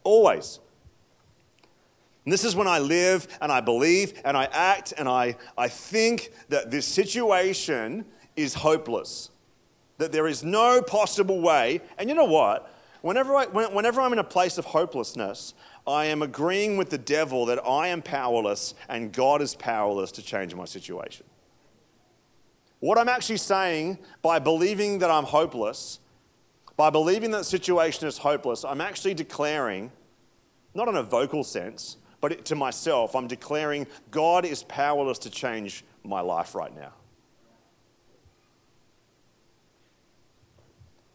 Always. 0.05 0.61
And 2.24 2.33
this 2.33 2.44
is 2.44 2.54
when 2.54 2.66
I 2.66 2.78
live 2.78 3.26
and 3.40 3.50
I 3.50 3.61
believe 3.61 4.20
and 4.24 4.37
I 4.37 4.44
act 4.52 4.92
and 4.98 5.09
I, 5.09 5.37
I 5.56 5.68
think 5.68 6.33
that 6.48 6.70
this 6.70 6.87
situation 6.87 8.04
is 8.37 8.54
hopeless, 8.54 9.30
that 9.98 10.12
there 10.12 10.26
is 10.26 10.44
no 10.44 10.83
possible 10.83 11.40
way. 11.40 11.80
And 11.98 12.09
you 12.09 12.14
know 12.14 12.24
what? 12.24 12.74
Whenever, 13.02 13.35
I, 13.35 13.46
whenever 13.46 14.00
I'm 14.02 14.12
in 14.12 14.18
a 14.18 14.24
place 14.24 14.59
of 14.59 14.66
hopelessness, 14.66 15.54
I 15.87 16.06
am 16.06 16.20
agreeing 16.20 16.76
with 16.76 16.90
the 16.90 16.98
devil 16.98 17.46
that 17.46 17.64
I 17.66 17.88
am 17.88 18.02
powerless 18.02 18.74
and 18.88 19.12
God 19.12 19.40
is 19.40 19.54
powerless 19.54 20.12
to 20.12 20.22
change 20.22 20.54
my 20.54 20.66
situation. 20.66 21.24
What 22.80 22.98
I'm 22.98 23.09
actually 23.09 23.38
saying 23.38 23.98
by 24.20 24.38
believing 24.38 24.98
that 24.98 25.11
I'm 25.11 25.24
hopeless, 25.24 26.00
by 26.76 26.90
believing 26.90 27.30
that 27.30 27.38
the 27.38 27.44
situation 27.44 28.06
is 28.06 28.18
hopeless, 28.18 28.64
I'm 28.64 28.80
actually 28.80 29.14
declaring, 29.14 29.90
not 30.74 30.88
in 30.88 30.96
a 30.96 31.02
vocal 31.02 31.44
sense, 31.44 31.96
but 32.20 32.44
to 32.46 32.54
myself, 32.54 33.14
I'm 33.16 33.26
declaring 33.26 33.87
God 34.11 34.44
is 34.44 34.62
powerless 34.62 35.18
to 35.20 35.30
change 35.30 35.85
my 36.04 36.20
life 36.20 36.54
right 36.54 36.74
now. 36.74 36.92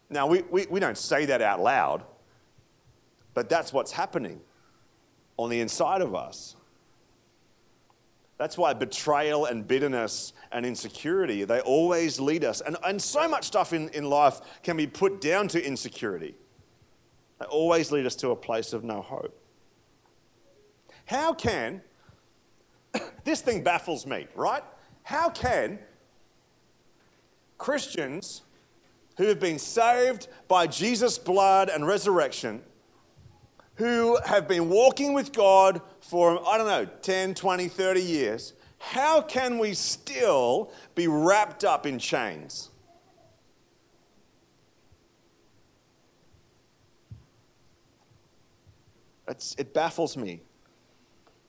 Now, 0.10 0.28
we, 0.28 0.44
we, 0.44 0.66
we 0.70 0.80
don't 0.80 0.98
say 0.98 1.26
that 1.26 1.42
out 1.42 1.62
loud, 1.62 2.04
but 3.34 3.50
that's 3.50 3.74
what's 3.74 3.92
happening 3.92 4.40
on 5.38 5.50
the 5.50 5.60
inside 5.60 6.02
of 6.02 6.16
us. 6.16 6.56
That's 8.38 8.58
why 8.58 8.74
betrayal 8.74 9.46
and 9.46 9.66
bitterness 9.66 10.34
and 10.52 10.66
insecurity, 10.66 11.46
they 11.46 11.62
always 11.62 12.20
lead 12.20 12.44
us. 12.44 12.62
And, 12.62 12.78
and 12.86 13.02
so 13.02 13.28
much 13.28 13.46
stuff 13.46 13.74
in, 13.74 13.90
in 13.90 14.10
life 14.10 14.42
can 14.62 14.76
be 14.76 14.88
put 14.88 15.22
down 15.22 15.48
to 15.50 15.66
insecurity. 15.66 16.36
They 17.40 17.46
always 17.46 17.92
lead 17.92 18.06
us 18.06 18.16
to 18.18 18.32
a 18.32 18.36
place 18.36 18.74
of 18.74 18.84
no 18.84 19.02
hope. 19.02 19.40
How 21.06 21.34
can, 21.34 21.82
this 23.24 23.42
thing 23.42 23.64
baffles 23.64 24.06
me, 24.06 24.28
right? 24.36 24.64
How 25.04 25.30
can 25.30 25.80
Christians 27.58 28.42
who 29.18 29.26
have 29.26 29.40
been 29.40 29.60
saved 29.60 30.28
by 30.48 30.68
Jesus' 30.68 31.18
blood 31.18 31.70
and 31.70 31.88
resurrection, 31.88 32.62
who 33.76 34.18
have 34.26 34.48
been 34.48 34.70
walking 34.70 35.14
with 35.14 35.32
God 35.32 35.82
for, 36.02 36.46
I 36.48 36.58
don't 36.58 36.68
know, 36.68 36.86
10, 37.02 37.34
20, 37.34 37.68
30 37.68 38.02
years, 38.02 38.54
how 38.78 39.22
can 39.22 39.58
we 39.58 39.74
still 39.74 40.72
be 40.96 41.08
wrapped 41.08 41.64
up 41.64 41.86
in 41.86 41.98
chains? 41.98 42.70
It's, 49.28 49.56
it 49.58 49.74
baffles 49.74 50.16
me. 50.16 50.42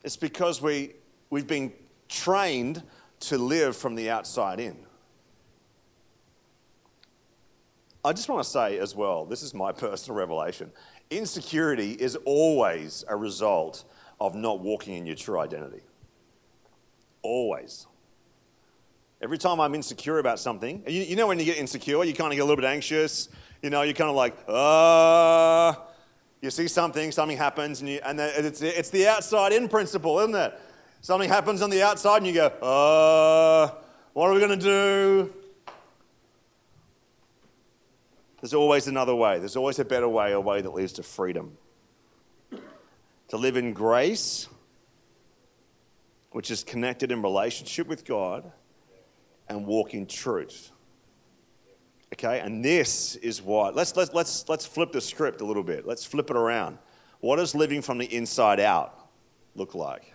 It's 0.07 0.17
because 0.17 0.63
we, 0.63 0.93
we've 1.31 1.49
been 1.49 1.73
trained 2.09 2.81
to 3.19 3.39
live 3.39 3.77
from 3.77 3.97
the 3.97 4.09
outside 4.09 4.61
in. 4.61 4.77
I 8.05 8.13
just 8.13 8.29
want 8.29 8.45
to 8.45 8.49
say 8.49 8.79
as 8.79 8.95
well, 8.95 9.25
this 9.25 9.43
is 9.43 9.53
my 9.53 9.73
personal 9.73 10.17
revelation. 10.17 10.71
Insecurity 11.11 11.91
is 11.95 12.15
always 12.25 13.05
a 13.09 13.17
result 13.17 13.83
of 14.21 14.37
not 14.37 14.61
walking 14.61 14.95
in 14.95 15.07
your 15.07 15.17
true 15.17 15.41
identity. 15.41 15.83
Always. 17.23 17.89
Every 19.21 19.39
time 19.39 19.59
I'm 19.61 19.75
insecure 19.75 20.21
about 20.21 20.39
something, 20.39 20.85
you, 20.87 21.03
you 21.03 21.17
know 21.17 21.27
when 21.27 21.41
you 21.41 21.45
get 21.45 21.59
insecure, 21.59 22.05
you 22.05 22.15
kind 22.15 22.33
of 22.33 22.37
get 22.37 22.43
a 22.43 22.45
little 22.45 22.63
bit 22.63 22.71
anxious. 22.71 23.29
You 23.61 23.71
know, 23.71 23.83
you're 23.83 23.93
kind 23.93 24.11
of 24.11 24.15
like, 24.15 24.37
uh, 24.47 25.75
you 26.41 26.51
see 26.51 26.69
something, 26.69 27.11
something 27.13 27.37
happens, 27.37 27.81
and, 27.81 27.89
you, 27.89 28.01
and 28.05 28.21
it's, 28.21 28.63
it's 28.63 28.91
the 28.91 29.09
outside 29.09 29.53
in 29.53 29.69
principle, 29.69 30.19
isn't 30.21 30.35
it? 30.35 30.59
Something 31.01 31.29
happens 31.29 31.63
on 31.63 31.71
the 31.71 31.83
outside, 31.83 32.19
and 32.19 32.27
you 32.27 32.35
go, 32.35 32.47
uh, 32.47 33.71
what 34.13 34.29
are 34.29 34.35
we 34.35 34.41
going 34.41 34.59
to 34.59 34.65
do? 34.65 35.33
There's 38.41 38.55
always 38.55 38.87
another 38.87 39.15
way. 39.15 39.39
There's 39.39 39.57
always 39.57 39.79
a 39.79 39.85
better 39.85 40.09
way, 40.09 40.33
a 40.33 40.41
way 40.41 40.61
that 40.61 40.75
leads 40.75 40.93
to 40.95 41.03
freedom. 41.03 41.57
To 43.29 43.37
live 43.37 43.57
in 43.57 43.73
grace, 43.73 44.49
which 46.33 46.51
is 46.51 46.63
connected 46.63 47.11
in 47.11 47.23
relationship 47.23 47.87
with 47.87 48.05
God, 48.05 48.53
and 49.49 49.67
walk 49.67 49.95
in 49.95 50.07
truth. 50.07 50.71
Okay, 52.15 52.41
and 52.41 52.65
this 52.65 53.17
is 53.17 53.43
what 53.43 53.75
let's 53.75 53.97
let's 53.97 54.15
let's 54.15 54.49
let's 54.49 54.65
flip 54.65 54.93
the 54.93 55.01
script 55.01 55.41
a 55.41 55.45
little 55.45 55.65
bit. 55.65 55.87
Let's 55.87 56.05
flip 56.05 56.31
it 56.31 56.37
around. 56.37 56.79
What 57.21 57.37
does 57.37 57.55
living 57.55 57.83
from 57.83 57.99
the 57.99 58.15
inside 58.15 58.61
out 58.61 59.09
look 59.55 59.75
like? 59.75 60.13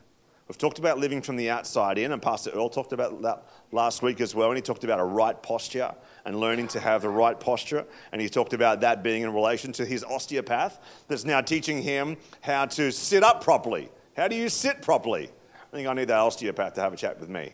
We've 0.48 0.58
talked 0.58 0.80
about 0.80 1.00
living 1.00 1.22
from 1.22 1.38
the 1.38 1.50
outside 1.50 1.98
in, 1.98 2.12
and 2.12 2.22
Pastor 2.22 2.50
Earl 2.50 2.70
talked 2.70 2.92
about 2.92 3.22
that 3.22 3.46
last 3.72 4.02
week 4.02 4.20
as 4.20 4.36
well, 4.36 4.50
and 4.50 4.58
he 4.58 4.62
talked 4.62 4.84
about 4.84 5.00
a 5.00 5.04
right 5.04 5.42
posture 5.42 5.94
and 6.26 6.40
learning 6.40 6.68
to 6.70 6.80
have 6.80 7.04
the 7.04 7.10
right 7.10 7.40
posture. 7.40 7.86
And 8.12 8.22
he 8.22 8.28
talked 8.28 8.52
about 8.52 8.82
that 8.82 9.02
being 9.02 9.22
in 9.24 9.34
relation 9.34 9.72
to 9.74 9.86
his 9.86 10.04
osteopath 10.04 10.80
that's 11.08 11.24
now 11.24 11.40
teaching 11.40 11.82
him 11.82 12.18
how 12.42 12.66
to 12.66 12.92
sit 12.92 13.24
up 13.24 13.42
properly. 13.42 13.90
How 14.18 14.28
do 14.28 14.36
you 14.36 14.50
sit 14.50 14.82
properly? 14.82 15.30
I 15.72 15.76
think 15.76 15.88
I 15.88 15.94
need 15.94 16.10
that 16.10 16.20
osteopath 16.20 16.74
to 16.74 16.82
have 16.82 16.92
a 16.92 16.98
chat 16.98 17.18
with 17.18 17.30
me. 17.30 17.54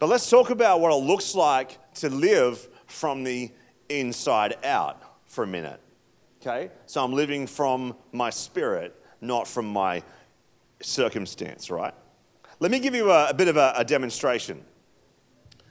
But 0.00 0.08
let's 0.08 0.28
talk 0.28 0.50
about 0.50 0.80
what 0.80 0.90
it 0.90 0.96
looks 1.04 1.36
like 1.36 1.78
to 1.94 2.08
live 2.08 2.68
from 2.86 3.24
the 3.24 3.50
inside 3.88 4.56
out 4.64 5.02
for 5.26 5.44
a 5.44 5.46
minute. 5.46 5.80
Okay? 6.40 6.70
So 6.86 7.04
I'm 7.04 7.12
living 7.12 7.46
from 7.46 7.96
my 8.12 8.30
spirit, 8.30 9.00
not 9.20 9.46
from 9.46 9.66
my 9.66 10.02
circumstance, 10.80 11.70
right? 11.70 11.94
Let 12.58 12.70
me 12.70 12.78
give 12.78 12.94
you 12.94 13.10
a, 13.10 13.30
a 13.30 13.34
bit 13.34 13.48
of 13.48 13.56
a, 13.56 13.72
a 13.76 13.84
demonstration. 13.84 14.62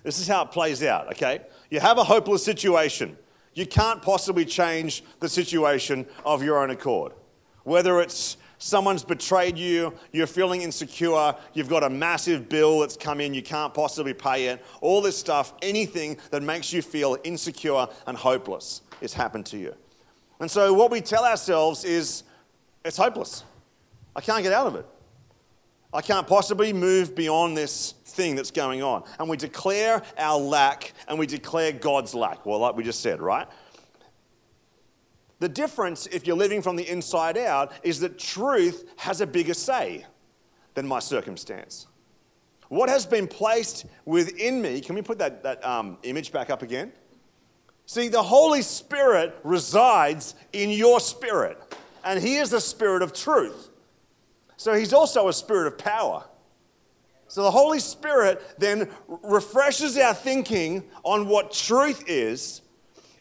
This 0.04 0.20
is 0.20 0.28
how 0.28 0.44
it 0.44 0.52
plays 0.52 0.84
out, 0.84 1.08
okay? 1.08 1.42
You 1.70 1.80
have 1.80 1.98
a 1.98 2.04
hopeless 2.04 2.44
situation. 2.44 3.18
You 3.54 3.66
can't 3.66 4.02
possibly 4.02 4.46
change 4.46 5.04
the 5.20 5.30
situation 5.30 6.06
of 6.26 6.44
your 6.44 6.62
own 6.62 6.70
accord. 6.70 7.14
Whether 7.64 8.02
it's 8.02 8.38
someone's 8.62 9.04
betrayed 9.04 9.58
you, 9.58 9.94
you're 10.12 10.28
feeling 10.28 10.62
insecure, 10.62 11.36
you've 11.54 11.70
got 11.70 11.84
a 11.84 11.90
massive 11.90 12.48
bill 12.48 12.80
that's 12.80 12.96
come 12.96 13.20
in, 13.20 13.34
you 13.34 13.42
can't 13.42 13.74
possibly 13.74 14.14
pay 14.14 14.48
it, 14.48 14.64
all 14.82 15.02
this 15.02 15.18
stuff, 15.18 15.54
anything 15.62 16.18
that 16.30 16.44
makes 16.44 16.72
you 16.72 16.82
feel 16.82 17.18
insecure 17.24 17.88
and 18.08 18.16
hopeless 18.16 18.82
has 19.02 19.14
happened 19.14 19.46
to 19.48 19.58
you. 19.58 19.74
And 20.40 20.50
so 20.50 20.74
what 20.74 20.92
we 20.92 21.02
tell 21.02 21.26
ourselves 21.26 21.84
is, 21.84 22.24
it's 22.86 22.98
hopeless. 22.98 23.44
I 24.16 24.22
can't 24.22 24.44
get 24.44 24.54
out 24.54 24.68
of 24.68 24.76
it. 24.76 24.86
I 25.94 26.02
can't 26.02 26.26
possibly 26.26 26.72
move 26.72 27.16
beyond 27.16 27.58
this 27.58 27.94
thing 28.06 28.36
that's 28.36 28.52
going 28.52 28.82
on. 28.82 29.04
And 29.20 29.30
we 29.30 29.38
declare 29.38 30.02
our 30.18 30.40
lack 30.40 30.94
and 31.08 31.20
we 31.20 31.26
declare 31.28 31.72
God's 31.72 32.16
lack. 32.16 32.46
Well, 32.46 32.60
like 32.60 32.76
we 32.76 32.84
just 32.84 33.02
said, 33.02 33.22
right? 33.22 33.48
The 35.42 35.50
difference, 35.50 36.06
if 36.06 36.28
you're 36.28 36.38
living 36.38 36.62
from 36.62 36.76
the 36.76 36.88
inside 36.88 37.36
out, 37.36 37.74
is 37.82 38.00
that 38.02 38.20
truth 38.20 38.88
has 38.98 39.22
a 39.22 39.26
bigger 39.28 39.56
say 39.56 40.06
than 40.76 40.88
my 40.88 41.00
circumstance. 41.00 41.88
What 42.70 42.90
has 42.90 43.08
been 43.08 43.28
placed 43.28 43.88
within 44.06 44.62
me, 44.62 44.82
can 44.82 44.94
we 44.94 45.02
put 45.02 45.18
that, 45.18 45.42
that 45.42 45.66
um, 45.66 45.98
image 46.04 46.32
back 46.32 46.52
up 46.52 46.62
again? 46.62 46.92
See, 47.88 48.08
the 48.08 48.22
Holy 48.22 48.62
Spirit 48.62 49.36
resides 49.44 50.36
in 50.54 50.70
your 50.70 51.00
spirit, 51.00 51.58
and 52.04 52.22
He 52.22 52.36
is 52.36 52.52
the 52.52 52.62
Spirit 52.62 53.02
of 53.02 53.12
truth. 53.12 53.72
So 54.58 54.76
he's 54.76 54.94
also 54.94 55.28
a 55.28 55.34
spirit 55.34 55.66
of 55.66 55.80
power. 55.80 56.24
So 57.28 57.42
the 57.42 57.50
Holy 57.50 57.80
Spirit 57.80 58.44
then 58.60 58.92
refreshes 59.24 59.98
our 59.98 60.14
thinking 60.14 60.84
on 61.02 61.28
what 61.28 61.52
truth 61.52 62.04
is 62.06 62.61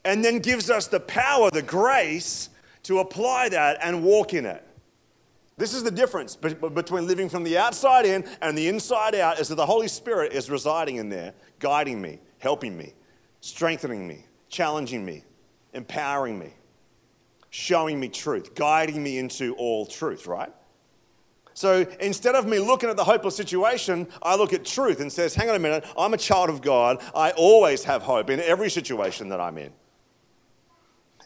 and 0.04 0.24
then 0.24 0.38
gives 0.38 0.70
us 0.70 0.86
the 0.86 1.00
power, 1.00 1.50
the 1.50 1.62
grace 1.62 2.48
to 2.84 3.00
apply 3.00 3.48
that 3.50 3.78
and 3.82 4.02
walk 4.02 4.34
in 4.34 4.46
it. 4.46 4.66
This 5.56 5.74
is 5.74 5.82
the 5.82 5.90
difference 5.90 6.36
between 6.36 7.06
living 7.06 7.28
from 7.28 7.44
the 7.44 7.58
outside 7.58 8.06
in 8.06 8.24
and 8.40 8.56
the 8.56 8.68
inside 8.68 9.14
out 9.14 9.38
is 9.38 9.48
that 9.48 9.56
the 9.56 9.66
Holy 9.66 9.88
Spirit 9.88 10.32
is 10.32 10.48
residing 10.48 10.96
in 10.96 11.10
there, 11.10 11.34
guiding 11.58 12.00
me, 12.00 12.18
helping 12.38 12.76
me, 12.76 12.94
strengthening 13.42 14.08
me, 14.08 14.24
challenging 14.48 15.04
me, 15.04 15.22
empowering 15.74 16.38
me, 16.38 16.54
showing 17.50 18.00
me 18.00 18.08
truth, 18.08 18.54
guiding 18.54 19.02
me 19.02 19.18
into 19.18 19.54
all 19.56 19.84
truth, 19.84 20.26
right? 20.26 20.50
So 21.52 21.86
instead 22.00 22.36
of 22.36 22.46
me 22.46 22.58
looking 22.58 22.88
at 22.88 22.96
the 22.96 23.04
hopeless 23.04 23.36
situation, 23.36 24.08
I 24.22 24.36
look 24.36 24.54
at 24.54 24.64
truth 24.64 25.00
and 25.00 25.12
says, 25.12 25.34
hang 25.34 25.50
on 25.50 25.56
a 25.56 25.58
minute, 25.58 25.84
I'm 25.98 26.14
a 26.14 26.16
child 26.16 26.48
of 26.48 26.62
God. 26.62 27.02
I 27.14 27.32
always 27.32 27.84
have 27.84 28.00
hope 28.00 28.30
in 28.30 28.40
every 28.40 28.70
situation 28.70 29.28
that 29.28 29.40
I'm 29.40 29.58
in. 29.58 29.72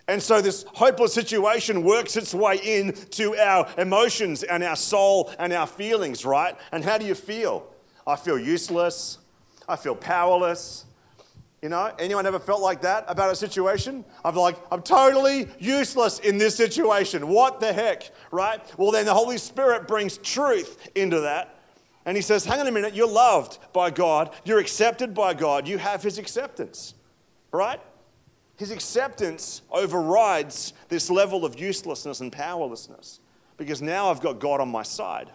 And 0.07 0.23
so 0.23 0.41
this 0.41 0.65
hopeless 0.75 1.15
situation 1.15 1.83
works 1.83 2.17
its 2.17 2.35
way 2.35 2.57
in 2.63 2.93
to 2.93 3.37
our 3.37 3.67
emotions 3.79 4.43
and 4.43 4.63
our 4.63 4.77
soul 4.77 5.33
and 5.39 5.53
our 5.53 5.67
feelings, 5.67 6.27
right? 6.27 6.57
And 6.73 6.85
how 6.85 6.99
do 6.99 7.07
you 7.07 7.15
feel? 7.15 7.67
I 8.07 8.17
feel 8.17 8.39
useless. 8.39 9.19
I 9.67 9.77
feel 9.77 9.95
powerless. 9.95 10.85
You 11.63 11.71
know, 11.71 11.91
anyone 11.99 12.27
ever 12.27 12.39
felt 12.39 12.61
like 12.61 12.83
that 12.83 13.07
about 13.09 13.33
a 13.33 13.37
situation? 13.37 14.05
I'm 14.23 14.35
like, 14.35 14.59
I'm 14.71 14.83
totally 14.83 15.49
useless 15.59 16.19
in 16.19 16.37
this 16.37 16.55
situation. 16.55 17.27
What 17.27 17.61
the 17.61 17.73
heck, 17.73 18.11
right? 18.31 18.61
Well, 18.77 18.91
then 18.91 19.07
the 19.07 19.15
Holy 19.15 19.39
Spirit 19.39 19.89
brings 19.89 20.19
truth 20.19 20.91
into 20.95 21.21
that. 21.21 21.59
And 22.05 22.19
he 22.19 22.23
says, 22.23 22.45
hang 22.45 22.61
on 22.61 22.67
a 22.67 22.71
minute, 22.71 22.95
you're 22.95 23.09
loved 23.09 23.59
by 23.73 23.91
God, 23.91 24.35
you're 24.45 24.59
accepted 24.59 25.15
by 25.15 25.33
God, 25.33 25.67
you 25.67 25.79
have 25.79 26.03
his 26.03 26.19
acceptance, 26.19 26.93
right? 27.51 27.81
His 28.57 28.71
acceptance 28.71 29.63
overrides 29.71 30.73
this 30.89 31.11
level 31.11 31.45
of 31.45 31.59
uselessness 31.59 32.21
and 32.21 32.33
powerlessness 32.33 33.21
because 33.57 33.83
now 33.83 34.11
I've 34.11 34.21
got 34.21 34.39
God 34.39 34.61
on 34.61 34.69
my 34.69 34.83
side. 34.83 35.31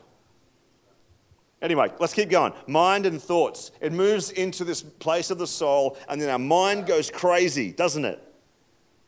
Anyway, 1.62 1.92
let's 2.00 2.14
keep 2.14 2.30
going. 2.30 2.54
Mind 2.68 3.06
and 3.06 3.22
thoughts. 3.22 3.72
It 3.82 3.92
moves 3.92 4.32
into 4.32 4.64
this 4.64 4.82
place 4.82 5.30
of 5.30 5.38
the 5.38 5.48
soul, 5.48 5.98
and 6.08 6.22
then 6.22 6.30
our 6.30 6.40
mind 6.40 6.86
goes 6.86 7.12
crazy, 7.12 7.72
doesn't 7.72 8.06
it? 8.06 8.24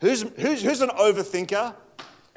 Who's, 0.02 0.22
who's, 0.38 0.62
who's 0.62 0.82
an 0.82 0.90
overthinker? 0.90 1.74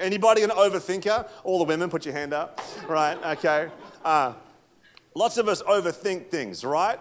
Anybody 0.00 0.42
an 0.42 0.50
overthinker? 0.50 1.28
All 1.44 1.58
the 1.58 1.64
women, 1.64 1.90
put 1.90 2.06
your 2.06 2.14
hand 2.14 2.32
up. 2.32 2.62
Right, 2.88 3.22
okay. 3.36 3.68
Uh, 4.04 4.32
lots 5.14 5.36
of 5.36 5.48
us 5.48 5.62
overthink 5.62 6.28
things, 6.28 6.64
right? 6.64 6.98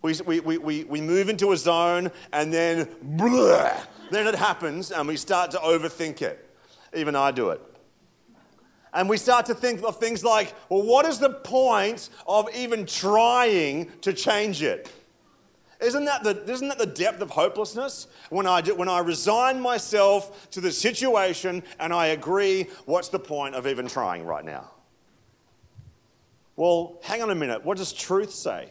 We, 0.00 0.14
we, 0.24 0.58
we, 0.58 0.84
we 0.84 1.00
move 1.00 1.28
into 1.28 1.52
a 1.52 1.56
zone, 1.56 2.10
and 2.32 2.52
then, 2.52 2.88
blah, 3.02 3.76
then 4.10 4.26
it 4.26 4.34
happens, 4.34 4.90
and 4.90 5.08
we 5.08 5.16
start 5.16 5.50
to 5.52 5.58
overthink 5.58 6.22
it. 6.22 6.48
Even 6.94 7.16
I 7.16 7.30
do 7.30 7.50
it. 7.50 7.60
And 8.92 9.08
we 9.08 9.18
start 9.18 9.46
to 9.46 9.54
think 9.54 9.82
of 9.82 9.98
things 9.98 10.24
like, 10.24 10.54
well, 10.70 10.82
what 10.82 11.04
is 11.04 11.18
the 11.18 11.30
point 11.30 12.08
of 12.26 12.48
even 12.54 12.86
trying 12.86 13.90
to 14.00 14.12
change 14.12 14.62
it? 14.62 14.90
Isn't 15.80 16.06
that 16.06 16.22
the, 16.22 16.42
isn't 16.50 16.68
that 16.68 16.78
the 16.78 16.86
depth 16.86 17.20
of 17.20 17.28
hopelessness? 17.28 18.06
When 18.30 18.46
I, 18.46 18.62
do, 18.62 18.74
when 18.74 18.88
I 18.88 19.00
resign 19.00 19.60
myself 19.60 20.50
to 20.52 20.62
the 20.62 20.72
situation 20.72 21.62
and 21.78 21.92
I 21.92 22.06
agree, 22.06 22.68
what's 22.86 23.08
the 23.08 23.18
point 23.18 23.54
of 23.54 23.66
even 23.66 23.86
trying 23.86 24.24
right 24.24 24.44
now? 24.44 24.70
Well, 26.56 26.98
hang 27.02 27.22
on 27.22 27.30
a 27.30 27.34
minute. 27.34 27.62
What 27.62 27.76
does 27.76 27.92
truth 27.92 28.32
say? 28.32 28.70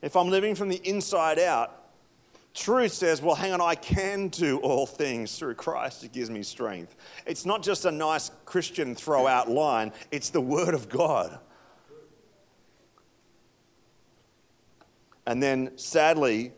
If 0.00 0.16
I'm 0.16 0.30
living 0.30 0.54
from 0.54 0.70
the 0.70 0.80
inside 0.88 1.38
out, 1.38 1.79
Truth 2.52 2.92
says, 2.92 3.22
well, 3.22 3.36
hang 3.36 3.52
on, 3.52 3.60
I 3.60 3.76
can 3.76 4.28
do 4.28 4.58
all 4.58 4.84
things 4.84 5.38
through 5.38 5.54
Christ 5.54 6.02
who 6.02 6.08
gives 6.08 6.30
me 6.30 6.42
strength. 6.42 6.96
It's 7.24 7.46
not 7.46 7.62
just 7.62 7.84
a 7.84 7.92
nice 7.92 8.30
Christian 8.44 8.94
throw 8.94 9.26
out 9.26 9.48
line, 9.48 9.92
it's 10.10 10.30
the 10.30 10.40
Word 10.40 10.74
of 10.74 10.88
God. 10.88 11.38
And 15.26 15.40
then, 15.40 15.78
sadly, 15.78 16.52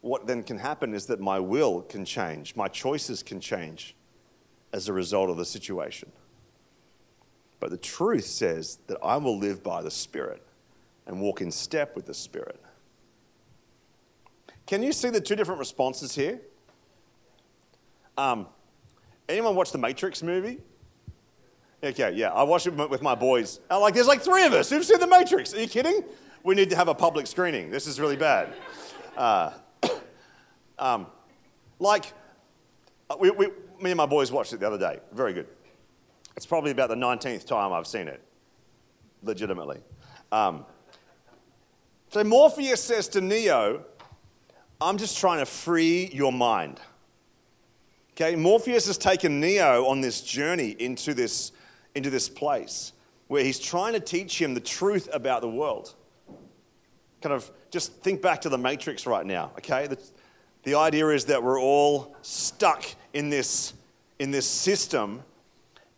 what 0.00 0.28
then 0.28 0.44
can 0.44 0.58
happen 0.58 0.94
is 0.94 1.06
that 1.06 1.18
my 1.18 1.40
will 1.40 1.82
can 1.82 2.04
change, 2.04 2.54
my 2.54 2.68
choices 2.68 3.22
can 3.22 3.40
change 3.40 3.96
as 4.72 4.88
a 4.88 4.92
result 4.92 5.28
of 5.28 5.36
the 5.38 5.44
situation. 5.44 6.12
But 7.58 7.70
the 7.70 7.78
truth 7.78 8.26
says 8.26 8.78
that 8.86 8.98
I 9.02 9.16
will 9.16 9.36
live 9.36 9.64
by 9.64 9.82
the 9.82 9.90
Spirit 9.90 10.42
and 11.06 11.20
walk 11.20 11.40
in 11.40 11.50
step 11.50 11.96
with 11.96 12.06
the 12.06 12.14
Spirit. 12.14 12.60
Can 14.68 14.82
you 14.82 14.92
see 14.92 15.08
the 15.08 15.20
two 15.20 15.34
different 15.34 15.58
responses 15.58 16.14
here? 16.14 16.42
Um, 18.18 18.46
anyone 19.26 19.56
watch 19.56 19.72
the 19.72 19.78
Matrix 19.78 20.22
movie? 20.22 20.58
Okay, 21.82 22.12
yeah, 22.12 22.32
I 22.32 22.42
watched 22.42 22.66
it 22.66 22.74
with 22.74 23.00
my 23.00 23.14
boys. 23.14 23.60
Uh, 23.70 23.80
like, 23.80 23.94
there's 23.94 24.06
like 24.06 24.20
three 24.20 24.44
of 24.44 24.52
us 24.52 24.68
who've 24.68 24.84
seen 24.84 25.00
the 25.00 25.06
Matrix. 25.06 25.54
Are 25.54 25.60
you 25.60 25.68
kidding? 25.68 26.04
We 26.44 26.54
need 26.54 26.68
to 26.68 26.76
have 26.76 26.88
a 26.88 26.94
public 26.94 27.26
screening. 27.26 27.70
This 27.70 27.86
is 27.86 27.98
really 27.98 28.16
bad. 28.16 28.52
Uh, 29.16 29.52
um, 30.78 31.06
like, 31.78 32.12
uh, 33.08 33.16
we, 33.18 33.30
we, 33.30 33.46
me 33.80 33.92
and 33.92 33.96
my 33.96 34.06
boys 34.06 34.30
watched 34.30 34.52
it 34.52 34.60
the 34.60 34.66
other 34.66 34.78
day. 34.78 34.98
Very 35.12 35.32
good. 35.32 35.46
It's 36.36 36.44
probably 36.44 36.72
about 36.72 36.90
the 36.90 36.94
19th 36.94 37.46
time 37.46 37.72
I've 37.72 37.86
seen 37.86 38.06
it, 38.06 38.20
legitimately. 39.22 39.80
Um, 40.30 40.66
so 42.10 42.22
Morpheus 42.22 42.82
says 42.84 43.08
to 43.08 43.22
Neo, 43.22 43.86
I'm 44.80 44.96
just 44.96 45.18
trying 45.18 45.40
to 45.40 45.46
free 45.46 46.08
your 46.12 46.32
mind. 46.32 46.80
Okay, 48.12 48.36
Morpheus 48.36 48.86
has 48.86 48.98
taken 48.98 49.40
Neo 49.40 49.86
on 49.86 50.00
this 50.00 50.20
journey 50.20 50.76
into 50.78 51.14
this, 51.14 51.52
into 51.94 52.10
this 52.10 52.28
place 52.28 52.92
where 53.26 53.44
he's 53.44 53.58
trying 53.58 53.92
to 53.92 54.00
teach 54.00 54.40
him 54.40 54.54
the 54.54 54.60
truth 54.60 55.08
about 55.12 55.40
the 55.40 55.48
world. 55.48 55.94
Kind 57.20 57.34
of 57.34 57.50
just 57.70 57.92
think 58.02 58.22
back 58.22 58.40
to 58.42 58.48
the 58.48 58.58
Matrix 58.58 59.06
right 59.06 59.26
now, 59.26 59.50
okay? 59.58 59.86
The, 59.86 59.98
the 60.62 60.74
idea 60.74 61.08
is 61.08 61.24
that 61.26 61.42
we're 61.42 61.60
all 61.60 62.16
stuck 62.22 62.84
in 63.12 63.30
this, 63.30 63.74
in 64.18 64.30
this 64.30 64.46
system, 64.46 65.22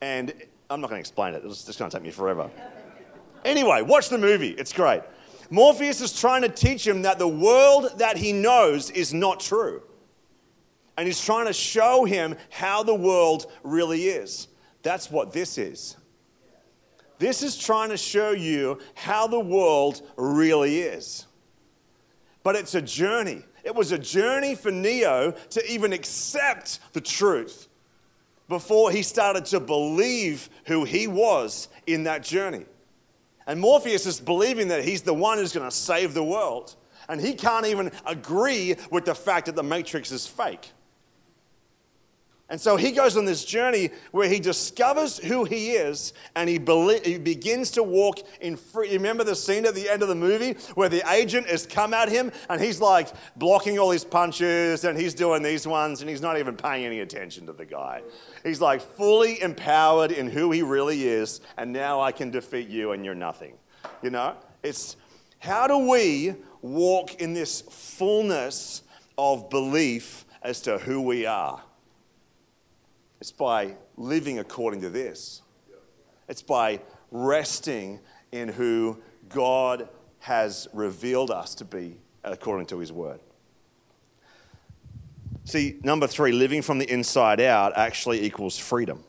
and 0.00 0.32
I'm 0.70 0.80
not 0.80 0.88
going 0.88 0.98
to 0.98 1.00
explain 1.00 1.34
it, 1.34 1.42
it's 1.44 1.64
just 1.64 1.78
going 1.78 1.90
to 1.90 1.96
take 1.96 2.04
me 2.04 2.10
forever. 2.10 2.50
Anyway, 3.44 3.82
watch 3.82 4.08
the 4.08 4.18
movie, 4.18 4.50
it's 4.50 4.72
great. 4.72 5.02
Morpheus 5.50 6.00
is 6.00 6.18
trying 6.18 6.42
to 6.42 6.48
teach 6.48 6.86
him 6.86 7.02
that 7.02 7.18
the 7.18 7.28
world 7.28 7.98
that 7.98 8.16
he 8.16 8.32
knows 8.32 8.90
is 8.90 9.12
not 9.12 9.40
true. 9.40 9.82
And 10.96 11.06
he's 11.06 11.20
trying 11.20 11.46
to 11.46 11.52
show 11.52 12.04
him 12.04 12.36
how 12.50 12.84
the 12.84 12.94
world 12.94 13.50
really 13.64 14.04
is. 14.04 14.48
That's 14.82 15.10
what 15.10 15.32
this 15.32 15.58
is. 15.58 15.96
This 17.18 17.42
is 17.42 17.58
trying 17.58 17.90
to 17.90 17.96
show 17.96 18.30
you 18.30 18.78
how 18.94 19.26
the 19.26 19.40
world 19.40 20.02
really 20.16 20.80
is. 20.80 21.26
But 22.42 22.56
it's 22.56 22.74
a 22.74 22.82
journey. 22.82 23.42
It 23.64 23.74
was 23.74 23.92
a 23.92 23.98
journey 23.98 24.54
for 24.54 24.70
Neo 24.70 25.32
to 25.32 25.70
even 25.70 25.92
accept 25.92 26.80
the 26.92 27.00
truth 27.00 27.68
before 28.48 28.90
he 28.90 29.02
started 29.02 29.44
to 29.46 29.60
believe 29.60 30.48
who 30.64 30.84
he 30.84 31.06
was 31.06 31.68
in 31.86 32.04
that 32.04 32.22
journey. 32.22 32.64
And 33.50 33.60
Morpheus 33.60 34.06
is 34.06 34.20
believing 34.20 34.68
that 34.68 34.84
he's 34.84 35.02
the 35.02 35.12
one 35.12 35.36
who's 35.38 35.52
going 35.52 35.68
to 35.68 35.74
save 35.74 36.14
the 36.14 36.22
world. 36.22 36.76
And 37.08 37.20
he 37.20 37.34
can't 37.34 37.66
even 37.66 37.90
agree 38.06 38.76
with 38.92 39.06
the 39.06 39.14
fact 39.16 39.46
that 39.46 39.56
the 39.56 39.62
Matrix 39.64 40.12
is 40.12 40.24
fake. 40.24 40.70
And 42.50 42.60
so 42.60 42.76
he 42.76 42.90
goes 42.90 43.16
on 43.16 43.24
this 43.24 43.44
journey 43.44 43.90
where 44.10 44.28
he 44.28 44.40
discovers 44.40 45.18
who 45.18 45.44
he 45.44 45.70
is 45.70 46.12
and 46.34 46.48
he, 46.48 46.58
he 47.04 47.16
begins 47.16 47.70
to 47.72 47.84
walk 47.84 48.18
in 48.40 48.56
free. 48.56 48.88
You 48.88 48.94
remember 48.94 49.22
the 49.22 49.36
scene 49.36 49.64
at 49.66 49.76
the 49.76 49.88
end 49.88 50.02
of 50.02 50.08
the 50.08 50.16
movie 50.16 50.56
where 50.74 50.88
the 50.88 51.08
agent 51.12 51.46
has 51.46 51.64
come 51.64 51.94
at 51.94 52.08
him 52.08 52.32
and 52.48 52.60
he's 52.60 52.80
like 52.80 53.08
blocking 53.36 53.78
all 53.78 53.92
his 53.92 54.04
punches 54.04 54.84
and 54.84 54.98
he's 54.98 55.14
doing 55.14 55.44
these 55.44 55.64
ones 55.64 56.00
and 56.00 56.10
he's 56.10 56.20
not 56.20 56.38
even 56.38 56.56
paying 56.56 56.84
any 56.84 57.00
attention 57.00 57.46
to 57.46 57.52
the 57.52 57.64
guy. 57.64 58.02
He's 58.42 58.60
like 58.60 58.80
fully 58.80 59.40
empowered 59.40 60.10
in 60.10 60.28
who 60.28 60.50
he 60.50 60.62
really 60.62 61.06
is 61.06 61.40
and 61.56 61.72
now 61.72 62.00
I 62.00 62.10
can 62.10 62.32
defeat 62.32 62.68
you 62.68 62.90
and 62.90 63.04
you're 63.04 63.14
nothing. 63.14 63.54
You 64.02 64.10
know? 64.10 64.34
It's 64.64 64.96
how 65.38 65.68
do 65.68 65.78
we 65.88 66.34
walk 66.62 67.14
in 67.20 67.32
this 67.32 67.60
fullness 67.60 68.82
of 69.16 69.50
belief 69.50 70.24
as 70.42 70.60
to 70.62 70.78
who 70.78 71.00
we 71.00 71.26
are? 71.26 71.62
It's 73.20 73.32
by 73.32 73.76
living 73.96 74.38
according 74.38 74.80
to 74.80 74.90
this. 74.90 75.42
It's 76.28 76.42
by 76.42 76.80
resting 77.10 78.00
in 78.32 78.48
who 78.48 78.98
God 79.28 79.88
has 80.20 80.68
revealed 80.72 81.30
us 81.30 81.54
to 81.56 81.64
be 81.64 81.98
according 82.24 82.66
to 82.66 82.78
his 82.78 82.92
word. 82.92 83.20
See, 85.44 85.78
number 85.82 86.06
three, 86.06 86.32
living 86.32 86.62
from 86.62 86.78
the 86.78 86.90
inside 86.90 87.40
out 87.40 87.76
actually 87.76 88.24
equals 88.24 88.58
freedom. 88.58 89.04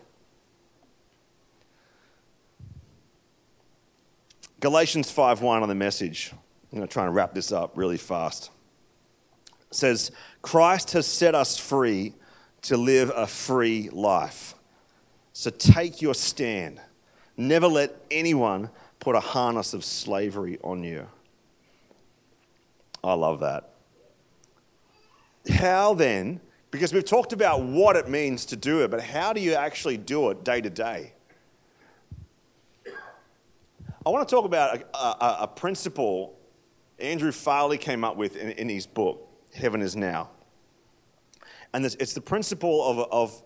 Galatians 4.59 5.11
5:1 5.11 5.61
on 5.61 5.69
the 5.69 5.75
message. 5.75 6.31
I'm 6.71 6.77
going 6.77 6.87
to 6.87 6.93
try 6.93 7.05
and 7.05 7.13
wrap 7.13 7.33
this 7.33 7.51
up 7.51 7.75
really 7.75 7.97
fast. 7.97 8.49
Says, 9.71 10.11
Christ 10.41 10.91
has 10.91 11.05
set 11.05 11.35
us 11.35 11.57
free 11.57 12.13
to 12.63 12.77
live 12.77 13.11
a 13.15 13.27
free 13.27 13.89
life. 13.91 14.53
So 15.33 15.49
take 15.49 16.01
your 16.01 16.13
stand. 16.13 16.79
Never 17.37 17.67
let 17.67 17.95
anyone 18.11 18.69
put 18.99 19.15
a 19.15 19.19
harness 19.19 19.73
of 19.73 19.83
slavery 19.83 20.59
on 20.63 20.83
you. 20.83 21.07
I 23.03 23.13
love 23.13 23.39
that. 23.39 23.69
How 25.49 25.95
then, 25.95 26.39
because 26.69 26.93
we've 26.93 27.03
talked 27.05 27.33
about 27.33 27.63
what 27.63 27.95
it 27.95 28.07
means 28.07 28.45
to 28.45 28.55
do 28.55 28.83
it, 28.83 28.91
but 28.91 29.01
how 29.01 29.33
do 29.33 29.41
you 29.41 29.53
actually 29.53 29.97
do 29.97 30.29
it 30.29 30.43
day 30.43 30.61
to 30.61 30.69
day? 30.69 31.13
I 34.05 34.09
want 34.09 34.27
to 34.27 34.35
talk 34.35 34.45
about 34.45 34.77
a, 34.77 34.97
a, 34.97 35.37
a 35.41 35.47
principle 35.47 36.37
Andrew 36.99 37.31
Farley 37.31 37.77
came 37.77 38.03
up 38.03 38.15
with 38.15 38.35
in, 38.35 38.51
in 38.51 38.69
his 38.69 38.85
book, 38.85 39.27
Heaven 39.53 39.81
is 39.81 39.95
Now. 39.95 40.29
And 41.73 41.85
this, 41.85 41.95
it's 41.99 42.13
the 42.13 42.21
principle 42.21 42.83
of, 42.83 42.99
of, 43.11 43.43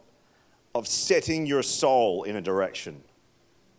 of 0.74 0.88
setting 0.88 1.46
your 1.46 1.64
soul 1.64 2.24
in 2.24 2.36
a 2.36 2.42
direction. 2.42 3.02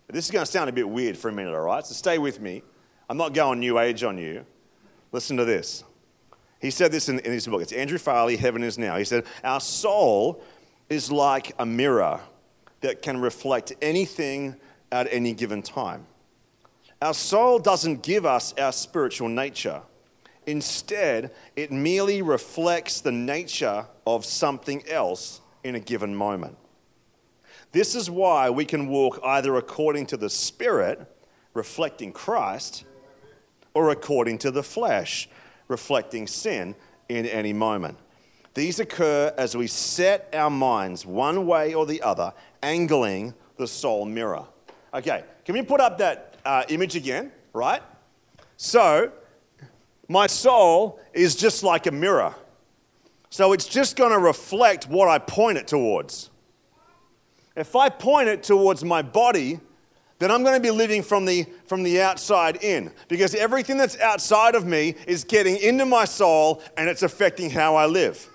This 0.09 0.27
is 0.27 0.31
going 0.31 0.45
to 0.45 0.51
sound 0.51 0.69
a 0.69 0.73
bit 0.73 0.89
weird 0.89 1.17
for 1.17 1.29
a 1.29 1.33
minute, 1.33 1.55
all 1.55 1.63
right? 1.63 1.85
So 1.85 1.95
stay 1.95 2.19
with 2.19 2.41
me. 2.41 2.63
I'm 3.09 3.17
not 3.17 3.35
going 3.35 3.59
new 3.59 3.79
age 3.79 4.05
on 4.05 4.19
you. 4.19 4.47
Listen 5.13 5.37
to 5.37 5.45
this. 5.45 5.85
He 6.61 6.71
said 6.71 6.93
this 6.93 7.09
in, 7.09 7.19
in 7.21 7.33
his 7.33 7.47
book. 7.47 7.63
It's 7.63 7.73
Andrew 7.73 7.99
Farley, 7.99 8.37
Heaven 8.37 8.63
is 8.63 8.79
Now. 8.79 8.97
He 8.97 9.05
said, 9.05 9.25
Our 9.45 9.61
soul 9.61 10.43
is 10.89 11.11
like 11.11 11.55
a 11.59 11.67
mirror 11.67 12.21
that 12.81 13.03
can 13.03 13.21
reflect 13.21 13.73
anything 13.83 14.57
at 14.93 15.09
any 15.11 15.35
given 15.35 15.63
time. 15.63 16.07
Our 17.03 17.15
soul 17.15 17.59
doesn't 17.59 18.03
give 18.03 18.25
us 18.25 18.55
our 18.55 18.73
spiritual 18.73 19.29
nature. 19.29 19.83
Instead, 20.47 21.33
it 21.57 21.73
merely 21.73 22.23
reflects 22.23 23.01
the 23.01 23.13
nature 23.13 23.87
of 24.07 24.25
something 24.25 24.87
else 24.89 25.41
in 25.65 25.75
a 25.75 25.81
given 25.81 26.15
moment. 26.15 26.57
This 27.73 27.95
is 27.95 28.09
why 28.09 28.49
we 28.49 28.65
can 28.65 28.89
walk 28.89 29.21
either 29.25 29.57
according 29.57 30.07
to 30.07 30.17
the 30.17 30.31
Spirit, 30.31 31.05
reflecting 31.53 32.13
Christ, 32.13 32.85
or 33.75 33.91
according 33.91 34.39
to 34.39 34.51
the 34.51 34.63
flesh, 34.63 35.29
reflecting 35.69 36.27
sin 36.27 36.75
in 37.09 37.27
any 37.27 37.53
moment. 37.53 37.99
These 38.55 38.81
occur 38.81 39.35
as 39.37 39.57
we 39.57 39.67
set 39.67 40.31
our 40.33 40.49
minds 40.49 41.05
one 41.05 41.47
way 41.47 41.75
or 41.75 41.85
the 41.85 42.01
other, 42.01 42.33
angling 42.63 43.35
the 43.59 43.67
soul 43.67 44.07
mirror. 44.07 44.47
Okay, 44.95 45.25
can 45.45 45.55
we 45.55 45.63
put 45.63 45.81
up 45.81 45.99
that 45.99 46.37
uh, 46.45 46.63
image 46.69 46.97
again, 46.97 47.33
right? 47.53 47.83
So, 48.57 49.13
my 50.09 50.27
soul 50.27 51.01
is 51.13 51.35
just 51.37 51.63
like 51.63 51.87
a 51.87 51.93
mirror. 51.93 52.35
So, 53.31 53.53
it's 53.53 53.67
just 53.67 53.97
going 53.97 54.13
to 54.13 54.19
reflect 54.19 54.89
what 54.89 55.09
I 55.09 55.19
point 55.19 55.59
it 55.59 55.67
towards. 55.67 56.31
If 57.57 57.75
I 57.75 57.89
point 57.89 58.29
it 58.29 58.43
towards 58.43 58.85
my 58.85 59.03
body, 59.03 59.61
then 60.19 60.31
I'm 60.31 60.43
going 60.43 60.55
to 60.55 60.61
be 60.61 60.71
living 60.71 61.03
from 61.03 61.25
the, 61.25 61.47
from 61.67 61.83
the 61.83 62.01
outside 62.01 62.63
in 62.63 62.93
because 63.09 63.35
everything 63.35 63.77
that's 63.77 63.99
outside 64.01 64.55
of 64.55 64.65
me 64.65 64.95
is 65.07 65.25
getting 65.25 65.57
into 65.57 65.85
my 65.85 66.05
soul 66.05 66.63
and 66.77 66.89
it's 66.89 67.03
affecting 67.03 67.51
how 67.51 67.77
I 67.77 67.87
live 67.87 68.29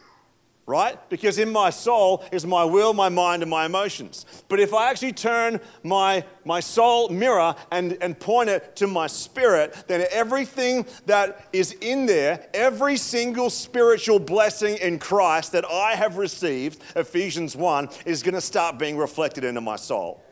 right? 0.71 0.97
Because 1.10 1.38
in 1.38 1.51
my 1.51 1.69
soul 1.69 2.23
is 2.31 2.45
my 2.45 2.63
will, 2.63 2.93
my 2.93 3.10
mind, 3.10 3.43
and 3.43 3.51
my 3.51 3.65
emotions. 3.65 4.25
But 4.47 4.62
if 4.62 4.73
I 4.73 4.89
actually 4.89 5.12
turn 5.12 5.60
my, 5.84 6.23
my 6.45 6.62
soul 6.62 7.10
mirror 7.10 7.53
and, 7.71 7.97
and 8.01 8.17
point 8.17 8.49
it 8.49 8.77
to 8.77 8.88
my 8.88 9.07
spirit, 9.07 9.75
then 9.88 10.05
everything 10.12 10.86
that 11.07 11.49
is 11.51 11.73
in 11.81 12.05
there, 12.05 12.47
every 12.53 12.95
single 12.95 13.49
spiritual 13.49 14.17
blessing 14.17 14.77
in 14.77 14.97
Christ 14.97 15.51
that 15.51 15.65
I 15.65 15.95
have 15.95 16.15
received, 16.15 16.81
Ephesians 16.95 17.53
1, 17.53 17.89
is 18.05 18.23
going 18.23 18.36
to 18.36 18.41
start 18.41 18.79
being 18.79 18.95
reflected 18.95 19.43
into 19.43 19.60
my 19.60 19.75
soul. 19.75 20.23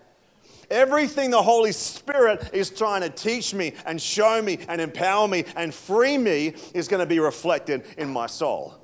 Everything 0.72 1.32
the 1.32 1.42
Holy 1.42 1.74
Spirit 1.74 2.52
is 2.54 2.70
trying 2.70 3.02
to 3.02 3.10
teach 3.10 3.54
me 3.54 3.74
and 3.86 4.02
show 4.02 4.42
me 4.42 4.60
and 4.70 4.80
empower 4.80 5.28
me 5.28 5.44
and 5.58 5.74
free 5.74 6.18
me 6.18 6.54
is 6.74 6.88
going 6.88 7.02
to 7.02 7.08
be 7.08 7.20
reflected 7.20 7.84
in 7.98 8.08
my 8.08 8.28
soul 8.28 8.80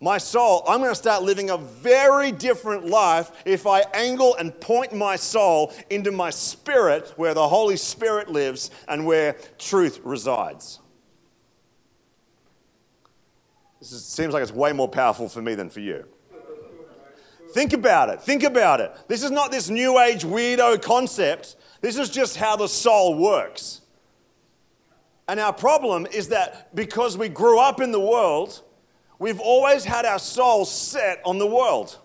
my 0.00 0.18
soul, 0.18 0.62
I'm 0.68 0.78
going 0.78 0.92
to 0.92 0.94
start 0.94 1.24
living 1.24 1.50
a 1.50 1.56
very 1.56 2.30
different 2.30 2.86
life 2.86 3.32
if 3.44 3.66
I 3.66 3.80
angle 3.94 4.36
and 4.36 4.58
point 4.60 4.92
my 4.92 5.16
soul 5.16 5.72
into 5.90 6.12
my 6.12 6.30
spirit 6.30 7.12
where 7.16 7.34
the 7.34 7.48
Holy 7.48 7.76
Spirit 7.76 8.28
lives 8.28 8.70
and 8.86 9.04
where 9.04 9.36
truth 9.58 10.00
resides. 10.04 10.78
This 13.80 13.92
is, 13.92 14.04
seems 14.04 14.32
like 14.32 14.42
it's 14.42 14.52
way 14.52 14.72
more 14.72 14.88
powerful 14.88 15.28
for 15.28 15.42
me 15.42 15.54
than 15.54 15.68
for 15.68 15.80
you. 15.80 16.04
Think 17.52 17.72
about 17.72 18.08
it. 18.10 18.22
Think 18.22 18.44
about 18.44 18.80
it. 18.80 18.92
This 19.08 19.24
is 19.24 19.30
not 19.30 19.50
this 19.50 19.68
new 19.68 19.98
age 19.98 20.22
weirdo 20.22 20.80
concept. 20.82 21.56
This 21.80 21.96
is 21.96 22.10
just 22.10 22.36
how 22.36 22.56
the 22.56 22.68
soul 22.68 23.16
works. 23.16 23.80
And 25.26 25.40
our 25.40 25.52
problem 25.52 26.06
is 26.06 26.28
that 26.28 26.74
because 26.74 27.16
we 27.16 27.28
grew 27.28 27.58
up 27.58 27.80
in 27.80 27.90
the 27.90 28.00
world, 28.00 28.62
We've 29.18 29.40
always 29.40 29.84
had 29.84 30.04
our 30.04 30.18
souls 30.18 30.70
set 30.70 31.20
on 31.24 31.38
the 31.38 31.46
world. 31.46 31.98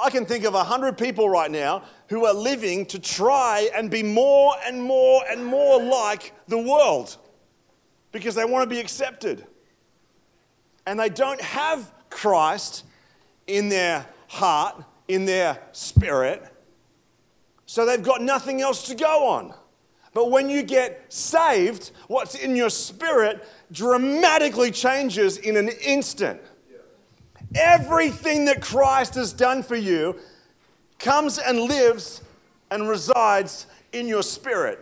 I 0.00 0.10
can 0.10 0.24
think 0.24 0.44
of 0.44 0.54
a 0.54 0.64
hundred 0.64 0.96
people 0.96 1.28
right 1.28 1.50
now 1.50 1.82
who 2.08 2.24
are 2.24 2.34
living 2.34 2.86
to 2.86 2.98
try 2.98 3.68
and 3.74 3.90
be 3.90 4.02
more 4.02 4.54
and 4.64 4.82
more 4.82 5.22
and 5.28 5.44
more 5.44 5.82
like 5.82 6.32
the 6.46 6.58
world 6.58 7.16
because 8.12 8.34
they 8.34 8.44
want 8.44 8.68
to 8.68 8.74
be 8.74 8.80
accepted. 8.80 9.46
And 10.86 10.98
they 10.98 11.08
don't 11.08 11.40
have 11.40 11.92
Christ 12.08 12.84
in 13.46 13.68
their 13.68 14.06
heart, 14.28 14.82
in 15.08 15.24
their 15.24 15.58
spirit, 15.72 16.42
so 17.68 17.84
they've 17.84 18.02
got 18.02 18.22
nothing 18.22 18.62
else 18.62 18.86
to 18.86 18.94
go 18.94 19.26
on. 19.26 19.52
But 20.18 20.32
when 20.32 20.50
you 20.50 20.64
get 20.64 21.04
saved, 21.12 21.92
what's 22.08 22.34
in 22.34 22.56
your 22.56 22.70
spirit 22.70 23.46
dramatically 23.70 24.72
changes 24.72 25.36
in 25.36 25.56
an 25.56 25.68
instant. 25.68 26.40
Everything 27.54 28.44
that 28.46 28.60
Christ 28.60 29.14
has 29.14 29.32
done 29.32 29.62
for 29.62 29.76
you 29.76 30.18
comes 30.98 31.38
and 31.38 31.60
lives 31.60 32.22
and 32.72 32.88
resides 32.88 33.68
in 33.92 34.08
your 34.08 34.24
spirit. 34.24 34.80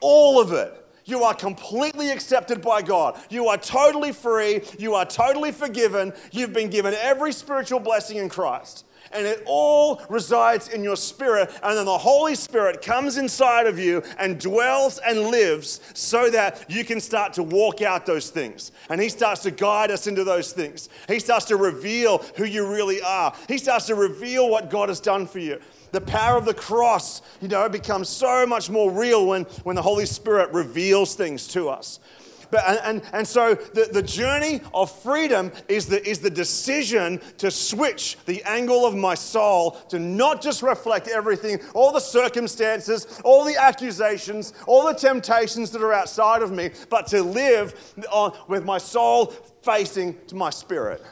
All 0.00 0.40
of 0.40 0.52
it. 0.52 0.76
You 1.06 1.24
are 1.24 1.34
completely 1.34 2.12
accepted 2.12 2.62
by 2.62 2.82
God. 2.82 3.20
You 3.30 3.48
are 3.48 3.58
totally 3.58 4.12
free. 4.12 4.62
You 4.78 4.94
are 4.94 5.06
totally 5.06 5.50
forgiven. 5.50 6.12
You've 6.30 6.52
been 6.52 6.70
given 6.70 6.94
every 6.94 7.32
spiritual 7.32 7.80
blessing 7.80 8.18
in 8.18 8.28
Christ 8.28 8.84
and 9.12 9.26
it 9.26 9.42
all 9.46 10.00
resides 10.08 10.68
in 10.68 10.84
your 10.84 10.96
spirit. 10.96 11.50
And 11.62 11.76
then 11.76 11.86
the 11.86 11.98
Holy 11.98 12.34
Spirit 12.34 12.82
comes 12.82 13.16
inside 13.16 13.66
of 13.66 13.78
you 13.78 14.02
and 14.18 14.38
dwells 14.38 14.98
and 15.06 15.28
lives 15.28 15.80
so 15.94 16.30
that 16.30 16.64
you 16.68 16.84
can 16.84 17.00
start 17.00 17.32
to 17.34 17.42
walk 17.42 17.82
out 17.82 18.06
those 18.06 18.30
things. 18.30 18.72
And 18.88 19.00
He 19.00 19.08
starts 19.08 19.42
to 19.42 19.50
guide 19.50 19.90
us 19.90 20.06
into 20.06 20.24
those 20.24 20.52
things. 20.52 20.88
He 21.08 21.18
starts 21.18 21.46
to 21.46 21.56
reveal 21.56 22.18
who 22.36 22.44
you 22.44 22.66
really 22.66 23.02
are, 23.02 23.34
He 23.48 23.58
starts 23.58 23.86
to 23.86 23.94
reveal 23.94 24.48
what 24.48 24.70
God 24.70 24.88
has 24.88 25.00
done 25.00 25.26
for 25.26 25.38
you 25.38 25.60
the 25.92 26.00
power 26.00 26.36
of 26.36 26.44
the 26.44 26.54
cross, 26.54 27.22
you 27.40 27.48
know, 27.48 27.68
becomes 27.68 28.08
so 28.08 28.46
much 28.46 28.70
more 28.70 28.90
real 28.90 29.26
when, 29.26 29.42
when 29.64 29.76
the 29.76 29.82
Holy 29.82 30.06
Spirit 30.06 30.52
reveals 30.52 31.14
things 31.14 31.48
to 31.48 31.68
us. 31.68 31.98
But, 32.50 32.64
and, 32.66 32.78
and, 32.84 33.02
and 33.12 33.28
so 33.28 33.54
the, 33.54 33.88
the 33.92 34.02
journey 34.02 34.60
of 34.74 34.90
freedom 35.02 35.52
is 35.68 35.86
the, 35.86 36.06
is 36.08 36.18
the 36.18 36.30
decision 36.30 37.20
to 37.38 37.50
switch 37.50 38.16
the 38.26 38.42
angle 38.44 38.84
of 38.84 38.96
my 38.96 39.14
soul 39.14 39.72
to 39.88 39.98
not 39.98 40.42
just 40.42 40.62
reflect 40.62 41.08
everything, 41.08 41.60
all 41.74 41.92
the 41.92 42.00
circumstances, 42.00 43.20
all 43.24 43.44
the 43.44 43.56
accusations, 43.56 44.52
all 44.66 44.86
the 44.86 44.94
temptations 44.94 45.70
that 45.70 45.82
are 45.82 45.92
outside 45.92 46.42
of 46.42 46.50
me, 46.50 46.70
but 46.88 47.06
to 47.08 47.22
live 47.22 47.94
on, 48.10 48.36
with 48.48 48.64
my 48.64 48.78
soul 48.78 49.26
facing 49.62 50.16
to 50.26 50.34
my 50.34 50.50
spirit. 50.50 51.02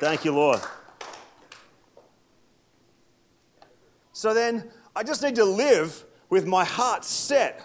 Thank 0.00 0.24
you, 0.24 0.32
Lord. 0.32 0.60
So 4.12 4.34
then, 4.34 4.70
I 4.94 5.02
just 5.02 5.22
need 5.22 5.36
to 5.36 5.44
live 5.44 6.04
with 6.28 6.46
my 6.46 6.64
heart 6.64 7.04
set 7.04 7.64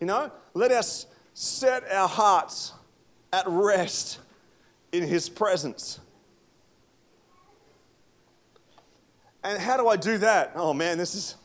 you 0.00 0.06
know, 0.06 0.30
let 0.54 0.70
us 0.70 1.06
set 1.34 1.90
our 1.90 2.08
hearts 2.08 2.72
at 3.32 3.44
rest 3.46 4.18
in 4.92 5.02
His 5.02 5.28
presence. 5.28 6.00
And 9.44 9.60
how 9.60 9.76
do 9.76 9.88
I 9.88 9.96
do 9.96 10.18
that? 10.18 10.52
Oh 10.56 10.74
man, 10.74 10.98
this 10.98 11.14
is, 11.14 11.36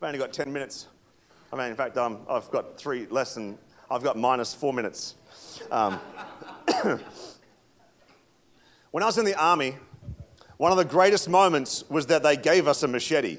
I've 0.00 0.08
only 0.08 0.18
got 0.18 0.32
10 0.32 0.52
minutes. 0.52 0.88
I 1.52 1.56
mean, 1.56 1.68
in 1.68 1.76
fact, 1.76 1.96
um, 1.96 2.18
I've 2.28 2.50
got 2.50 2.76
three 2.78 3.06
less 3.10 3.34
than, 3.34 3.58
I've 3.90 4.02
got 4.02 4.16
minus 4.18 4.54
four 4.54 4.72
minutes. 4.72 5.14
Um, 5.70 6.00
when 8.90 9.02
I 9.02 9.06
was 9.06 9.18
in 9.18 9.24
the 9.24 9.38
army, 9.38 9.76
one 10.56 10.72
of 10.72 10.78
the 10.78 10.84
greatest 10.84 11.28
moments 11.28 11.84
was 11.88 12.06
that 12.06 12.22
they 12.22 12.36
gave 12.36 12.66
us 12.66 12.82
a 12.82 12.88
machete. 12.88 13.38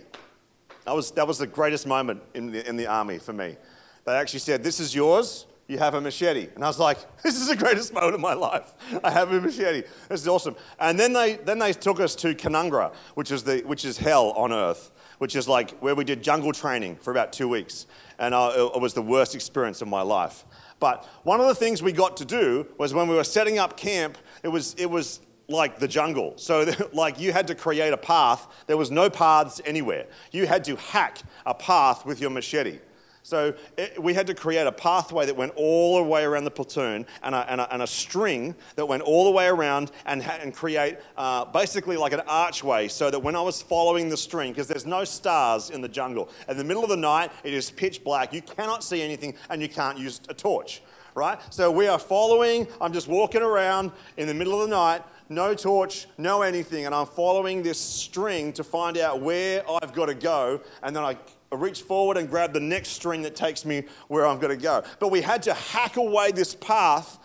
That 0.86 0.96
was, 0.96 1.12
that 1.12 1.28
was 1.28 1.38
the 1.38 1.48
greatest 1.48 1.88
moment 1.88 2.22
in 2.34 2.52
the, 2.52 2.68
in 2.68 2.76
the 2.76 2.88
army 2.88 3.18
for 3.18 3.34
me. 3.34 3.58
They 4.06 4.14
actually 4.14 4.40
said, 4.40 4.64
This 4.64 4.80
is 4.80 4.94
yours. 4.94 5.46
You 5.68 5.78
have 5.78 5.94
a 5.94 6.02
machete. 6.02 6.50
And 6.56 6.64
I 6.64 6.68
was 6.68 6.80
like, 6.80 6.98
This 7.24 7.40
is 7.40 7.48
the 7.48 7.56
greatest 7.56 7.94
moment 7.94 8.16
of 8.16 8.20
my 8.20 8.34
life. 8.34 8.74
I 9.04 9.12
have 9.12 9.32
a 9.32 9.40
machete. 9.40 9.84
This 10.10 10.22
is 10.22 10.28
awesome. 10.28 10.56
And 10.80 11.00
then 11.00 11.14
they, 11.14 11.36
then 11.36 11.60
they 11.60 11.74
took 11.74 12.00
us 12.00 12.16
to 12.16 12.36
Canungra, 12.36 12.94
which 13.16 13.32
is, 13.32 13.44
the, 13.44 13.62
which 13.66 13.86
is 13.86 13.98
hell 13.98 14.32
on 14.32 14.52
earth, 14.52 14.92
which 15.20 15.36
is 15.36 15.48
like 15.48 15.78
where 15.80 15.96
we 15.96 16.04
did 16.04 16.22
jungle 16.22 16.52
training 16.52 16.98
for 16.98 17.12
about 17.12 17.34
two 17.34 17.48
weeks. 17.48 17.88
And 18.20 18.34
uh, 18.34 18.72
it 18.76 18.82
was 18.82 18.94
the 18.94 19.02
worst 19.02 19.36
experience 19.36 19.82
of 19.82 19.88
my 19.88 20.02
life. 20.02 20.46
But 20.80 21.06
one 21.24 21.40
of 21.40 21.48
the 21.48 21.56
things 21.56 21.82
we 21.82 21.94
got 21.94 22.18
to 22.18 22.26
do 22.26 22.68
was 22.78 22.94
when 22.94 23.08
we 23.08 23.16
were 23.16 23.24
setting 23.24 23.58
up 23.58 23.78
camp, 23.78 24.18
it 24.44 24.50
was, 24.50 24.76
it 24.78 24.90
was 24.90 25.22
like 25.48 25.80
the 25.80 25.88
jungle. 25.88 26.34
So, 26.36 26.70
like, 26.94 27.20
you 27.20 27.32
had 27.32 27.48
to 27.48 27.56
create 27.56 27.94
a 27.94 27.98
path. 27.98 28.48
There 28.68 28.78
was 28.78 28.92
no 28.92 29.10
paths 29.10 29.62
anywhere. 29.66 30.08
You 30.32 30.46
had 30.46 30.64
to 30.66 30.76
hack 30.76 31.20
a 31.46 31.54
path 31.54 32.06
with 32.06 32.20
your 32.20 32.30
machete. 32.30 32.80
So 33.24 33.54
it, 33.78 34.02
we 34.04 34.14
had 34.14 34.28
to 34.28 34.34
create 34.34 34.68
a 34.68 34.72
pathway 34.72 35.26
that 35.26 35.36
went 35.36 35.54
all 35.56 35.98
the 35.98 36.04
way 36.04 36.26
around 36.26 36.44
the 36.44 36.52
platoon 36.52 37.06
and 37.24 37.34
a, 37.34 37.50
and 37.50 37.62
a, 37.62 37.74
and 37.74 37.82
a 37.82 37.88
string 37.88 38.54
that 38.76 38.86
went 38.86 39.02
all 39.02 39.24
the 39.24 39.32
way 39.32 39.48
around 39.48 39.92
and, 40.06 40.22
and 40.22 40.54
create 40.54 40.98
uh, 41.16 41.46
basically 41.46 41.96
like 41.96 42.12
an 42.12 42.20
archway 42.28 42.90
so 42.90 43.10
that 43.10 43.20
when 43.20 43.36
I 43.36 43.42
was 43.42 43.62
following 43.62 44.10
the 44.10 44.18
string, 44.18 44.52
because 44.52 44.68
there's 44.68 44.86
no 44.86 45.06
stars 45.06 45.70
in 45.70 45.80
the 45.80 45.88
jungle, 45.88 46.30
in 46.50 46.58
the 46.58 46.66
middle 46.66 46.84
of 46.84 46.90
the 46.90 46.98
night, 46.98 47.32
it 47.46 47.54
is 47.54 47.72
pitch 47.72 48.04
black. 48.04 48.34
You 48.34 48.42
cannot 48.42 48.84
see 48.84 49.02
anything 49.02 49.36
and 49.50 49.62
you 49.62 49.70
can't 49.70 49.98
use 49.98 50.20
a 50.28 50.34
torch, 50.34 50.82
right? 51.16 51.40
So 51.50 51.72
we 51.72 51.88
are 51.88 52.00
following, 52.00 52.68
I'm 52.82 52.92
just 52.92 53.08
walking 53.08 53.42
around 53.42 53.94
in 54.18 54.28
the 54.28 54.34
middle 54.34 54.62
of 54.62 54.70
the 54.70 54.76
night. 54.76 55.02
No 55.30 55.56
torch, 55.56 56.08
no 56.18 56.42
anything, 56.42 56.86
and 56.86 56.94
I'm 56.94 57.06
following 57.08 57.64
this 57.64 57.80
string 57.80 58.52
to 58.54 58.64
find 58.64 58.98
out 58.98 59.22
where 59.22 59.64
I've 59.82 59.94
got 59.94 60.08
to 60.08 60.14
go, 60.14 60.60
and 60.84 60.94
then 60.94 61.04
I 61.04 61.18
reach 61.58 61.82
forward 61.82 62.18
and 62.18 62.30
grab 62.30 62.54
the 62.54 62.60
next 62.60 62.90
string 62.90 63.22
that 63.24 63.36
takes 63.36 63.66
me 63.66 63.84
where 64.08 64.26
I'm 64.26 64.40
going 64.40 64.58
to 64.58 64.62
go. 64.62 64.84
But 65.00 65.10
we 65.10 65.22
had 65.22 65.44
to 65.44 65.54
hack 65.54 65.98
away 65.98 66.32
this 66.32 66.56
path 66.56 67.20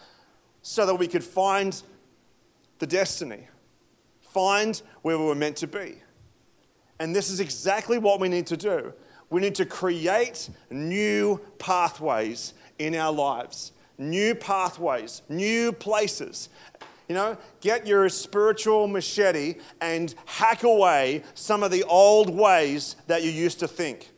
so 0.62 0.86
that 0.86 0.94
we 0.94 1.06
could 1.06 1.24
find 1.24 1.80
the 2.78 2.86
destiny, 2.86 3.48
find 4.20 4.80
where 5.02 5.18
we 5.18 5.24
were 5.24 5.34
meant 5.34 5.56
to 5.56 5.66
be. 5.66 5.96
And 7.00 7.14
this 7.14 7.30
is 7.30 7.40
exactly 7.40 7.98
what 7.98 8.20
we 8.20 8.28
need 8.28 8.46
to 8.48 8.56
do. 8.56 8.92
We 9.30 9.40
need 9.40 9.54
to 9.56 9.66
create 9.66 10.48
new 10.70 11.40
pathways 11.58 12.54
in 12.78 12.94
our 12.94 13.12
lives, 13.12 13.72
new 13.98 14.34
pathways, 14.34 15.22
new 15.28 15.72
places. 15.72 16.48
You 17.08 17.14
know, 17.14 17.38
get 17.60 17.86
your 17.86 18.08
spiritual 18.10 18.86
machete 18.86 19.56
and 19.80 20.14
hack 20.26 20.62
away 20.62 21.22
some 21.34 21.62
of 21.62 21.70
the 21.70 21.84
old 21.84 22.28
ways 22.28 22.96
that 23.06 23.22
you 23.22 23.30
used 23.30 23.60
to 23.60 23.68
think 23.68 24.10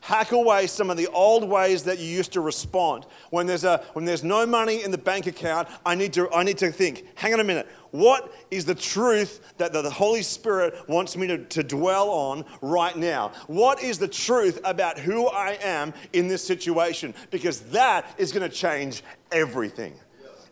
hack 0.00 0.32
away 0.32 0.66
some 0.66 0.90
of 0.90 0.96
the 0.96 1.06
old 1.08 1.48
ways 1.48 1.84
that 1.84 1.98
you 1.98 2.06
used 2.06 2.32
to 2.32 2.40
respond. 2.40 3.06
When 3.30 3.46
there's, 3.46 3.64
a, 3.64 3.84
when 3.92 4.04
there's 4.04 4.24
no 4.24 4.46
money 4.46 4.82
in 4.82 4.90
the 4.90 4.98
bank 4.98 5.26
account, 5.26 5.68
I 5.84 5.94
need, 5.94 6.12
to, 6.14 6.30
I 6.32 6.42
need 6.42 6.58
to 6.58 6.72
think, 6.72 7.06
hang 7.14 7.34
on 7.34 7.40
a 7.40 7.44
minute, 7.44 7.68
what 7.90 8.32
is 8.50 8.64
the 8.64 8.74
truth 8.74 9.54
that 9.58 9.72
the 9.72 9.88
Holy 9.90 10.22
Spirit 10.22 10.88
wants 10.88 11.16
me 11.16 11.26
to, 11.26 11.38
to 11.38 11.62
dwell 11.62 12.08
on 12.08 12.44
right 12.62 12.96
now? 12.96 13.32
What 13.46 13.82
is 13.82 13.98
the 13.98 14.08
truth 14.08 14.60
about 14.64 14.98
who 14.98 15.28
I 15.28 15.58
am 15.62 15.92
in 16.12 16.28
this 16.28 16.44
situation? 16.44 17.14
Because 17.30 17.60
that 17.70 18.14
is 18.16 18.32
going 18.32 18.48
to 18.48 18.54
change 18.54 19.02
everything. 19.30 19.94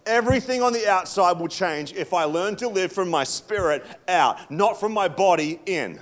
Everything 0.04 0.62
on 0.62 0.72
the 0.72 0.88
outside 0.88 1.38
will 1.38 1.48
change 1.48 1.92
if 1.92 2.14
I 2.14 2.24
learn 2.24 2.56
to 2.56 2.68
live 2.68 2.92
from 2.92 3.10
my 3.10 3.24
spirit 3.24 3.84
out, 4.08 4.50
not 4.50 4.80
from 4.80 4.92
my 4.92 5.06
body 5.06 5.60
in. 5.66 6.00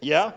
Yeah? 0.00 0.32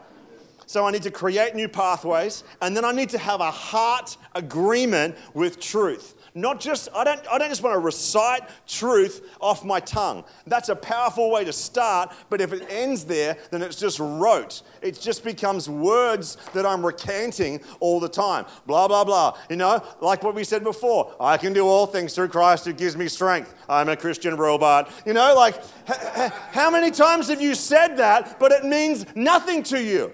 So 0.69 0.85
I 0.85 0.91
need 0.91 1.01
to 1.01 1.09
create 1.09 1.55
new 1.55 1.67
pathways, 1.67 2.43
and 2.61 2.77
then 2.77 2.85
I 2.85 2.91
need 2.91 3.09
to 3.09 3.17
have 3.17 3.41
a 3.41 3.49
heart 3.49 4.15
agreement 4.35 5.15
with 5.33 5.59
truth. 5.59 6.13
Not 6.35 6.59
just, 6.59 6.89
I 6.93 7.03
don't, 7.03 7.19
I 7.27 7.39
don't 7.39 7.49
just 7.49 7.63
want 7.63 7.73
to 7.73 7.79
recite 7.79 8.43
truth 8.67 9.35
off 9.41 9.65
my 9.65 9.79
tongue. 9.79 10.23
That's 10.45 10.69
a 10.69 10.75
powerful 10.75 11.31
way 11.31 11.43
to 11.43 11.51
start, 11.51 12.13
but 12.29 12.39
if 12.39 12.53
it 12.53 12.67
ends 12.69 13.03
there, 13.03 13.35
then 13.49 13.63
it's 13.63 13.77
just 13.77 13.97
rote. 13.99 14.61
It 14.83 14.99
just 15.01 15.23
becomes 15.23 15.67
words 15.67 16.37
that 16.53 16.67
I'm 16.67 16.85
recanting 16.85 17.61
all 17.79 17.99
the 17.99 18.07
time. 18.07 18.45
Blah, 18.67 18.87
blah, 18.89 19.03
blah. 19.03 19.39
You 19.49 19.55
know, 19.55 19.83
like 20.01 20.21
what 20.21 20.35
we 20.35 20.43
said 20.43 20.63
before 20.63 21.15
I 21.19 21.37
can 21.37 21.51
do 21.51 21.65
all 21.65 21.87
things 21.87 22.13
through 22.13 22.27
Christ 22.27 22.65
who 22.65 22.73
gives 22.73 22.95
me 22.95 23.07
strength. 23.07 23.55
I'm 23.67 23.89
a 23.89 23.97
Christian 23.97 24.37
robot. 24.37 24.91
You 25.03 25.13
know, 25.13 25.33
like, 25.33 25.59
how 26.51 26.69
many 26.69 26.91
times 26.91 27.27
have 27.29 27.41
you 27.41 27.55
said 27.55 27.97
that, 27.97 28.39
but 28.39 28.51
it 28.51 28.65
means 28.65 29.07
nothing 29.15 29.63
to 29.63 29.83
you? 29.83 30.13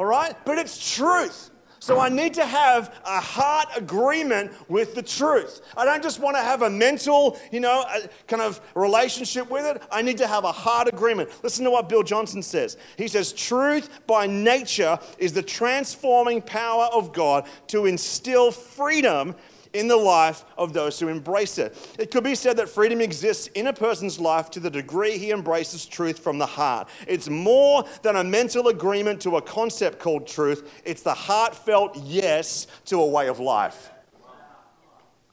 All 0.00 0.06
right? 0.06 0.34
But 0.46 0.56
it's 0.56 0.96
truth. 0.96 1.50
So 1.78 2.00
I 2.00 2.08
need 2.08 2.32
to 2.34 2.46
have 2.46 2.98
a 3.04 3.20
heart 3.20 3.68
agreement 3.76 4.50
with 4.70 4.94
the 4.94 5.02
truth. 5.02 5.60
I 5.76 5.84
don't 5.84 6.02
just 6.02 6.20
want 6.20 6.36
to 6.36 6.42
have 6.42 6.62
a 6.62 6.70
mental, 6.70 7.38
you 7.52 7.60
know, 7.60 7.84
kind 8.26 8.40
of 8.40 8.62
relationship 8.74 9.50
with 9.50 9.66
it. 9.66 9.82
I 9.92 10.00
need 10.00 10.16
to 10.16 10.26
have 10.26 10.44
a 10.44 10.52
heart 10.52 10.88
agreement. 10.88 11.28
Listen 11.42 11.66
to 11.66 11.70
what 11.70 11.90
Bill 11.90 12.02
Johnson 12.02 12.42
says. 12.42 12.78
He 12.96 13.08
says, 13.08 13.34
Truth 13.34 14.06
by 14.06 14.26
nature 14.26 14.98
is 15.18 15.34
the 15.34 15.42
transforming 15.42 16.40
power 16.40 16.88
of 16.94 17.12
God 17.12 17.46
to 17.66 17.84
instill 17.84 18.52
freedom 18.52 19.34
in 19.72 19.88
the 19.88 19.96
life 19.96 20.44
of 20.58 20.72
those 20.72 20.98
who 20.98 21.08
embrace 21.08 21.58
it. 21.58 21.76
It 21.98 22.10
could 22.10 22.24
be 22.24 22.34
said 22.34 22.56
that 22.56 22.68
freedom 22.68 23.00
exists 23.00 23.46
in 23.48 23.68
a 23.68 23.72
person's 23.72 24.18
life 24.18 24.50
to 24.50 24.60
the 24.60 24.70
degree 24.70 25.16
he 25.16 25.30
embraces 25.30 25.86
truth 25.86 26.18
from 26.18 26.38
the 26.38 26.46
heart. 26.46 26.88
It's 27.06 27.28
more 27.28 27.84
than 28.02 28.16
a 28.16 28.24
mental 28.24 28.68
agreement 28.68 29.20
to 29.22 29.36
a 29.36 29.42
concept 29.42 29.98
called 29.98 30.26
truth, 30.26 30.80
it's 30.84 31.02
the 31.02 31.14
heartfelt 31.14 31.96
yes 31.96 32.66
to 32.86 33.00
a 33.00 33.06
way 33.06 33.28
of 33.28 33.38
life. 33.38 33.90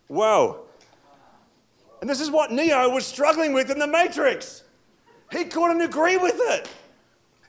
Whoa. 0.07 0.61
And 2.01 2.09
this 2.09 2.21
is 2.21 2.29
what 2.29 2.51
Neo 2.51 2.89
was 2.89 3.05
struggling 3.05 3.53
with 3.53 3.71
in 3.71 3.79
the 3.79 3.87
Matrix. 3.87 4.63
He 5.31 5.45
couldn't 5.45 5.81
agree 5.81 6.17
with 6.17 6.37
it. 6.37 6.69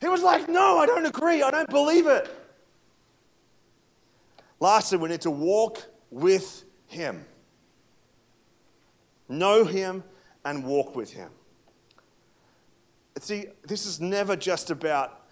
He 0.01 0.09
was 0.09 0.23
like, 0.23 0.49
No, 0.49 0.79
I 0.79 0.87
don't 0.87 1.07
agree. 1.07 1.43
I 1.43 1.51
don't 1.51 1.69
believe 1.69 2.07
it. 2.07 2.35
Lastly, 4.61 4.99
we 4.99 5.09
need 5.09 5.21
to 5.21 5.31
walk 5.31 5.87
with 6.11 6.65
him. 6.89 7.25
Know 9.29 9.65
Him 9.65 10.03
and 10.45 10.65
walk 10.65 10.97
with 10.97 11.13
Him. 11.13 11.31
See, 13.21 13.47
this 13.67 13.85
is 13.85 14.01
never 14.01 14.37
just 14.37 14.71
about, 14.71 15.27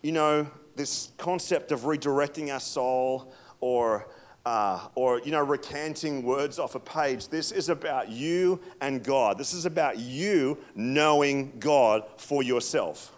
you 0.00 0.12
know, 0.12 0.46
this 0.74 1.10
concept 1.18 1.72
of 1.72 1.80
redirecting 1.80 2.52
our 2.52 2.60
soul 2.60 3.34
or, 3.60 4.08
uh, 4.46 4.86
or, 4.94 5.20
you 5.20 5.32
know, 5.32 5.42
recanting 5.42 6.22
words 6.22 6.58
off 6.58 6.76
a 6.76 6.80
page. 6.80 7.28
This 7.28 7.50
is 7.52 7.68
about 7.68 8.08
you 8.08 8.60
and 8.80 9.02
God. 9.02 9.38
This 9.38 9.52
is 9.52 9.66
about 9.66 9.98
you 9.98 10.56
knowing 10.74 11.52
God 11.58 12.04
for 12.16 12.42
yourself. 12.42 13.12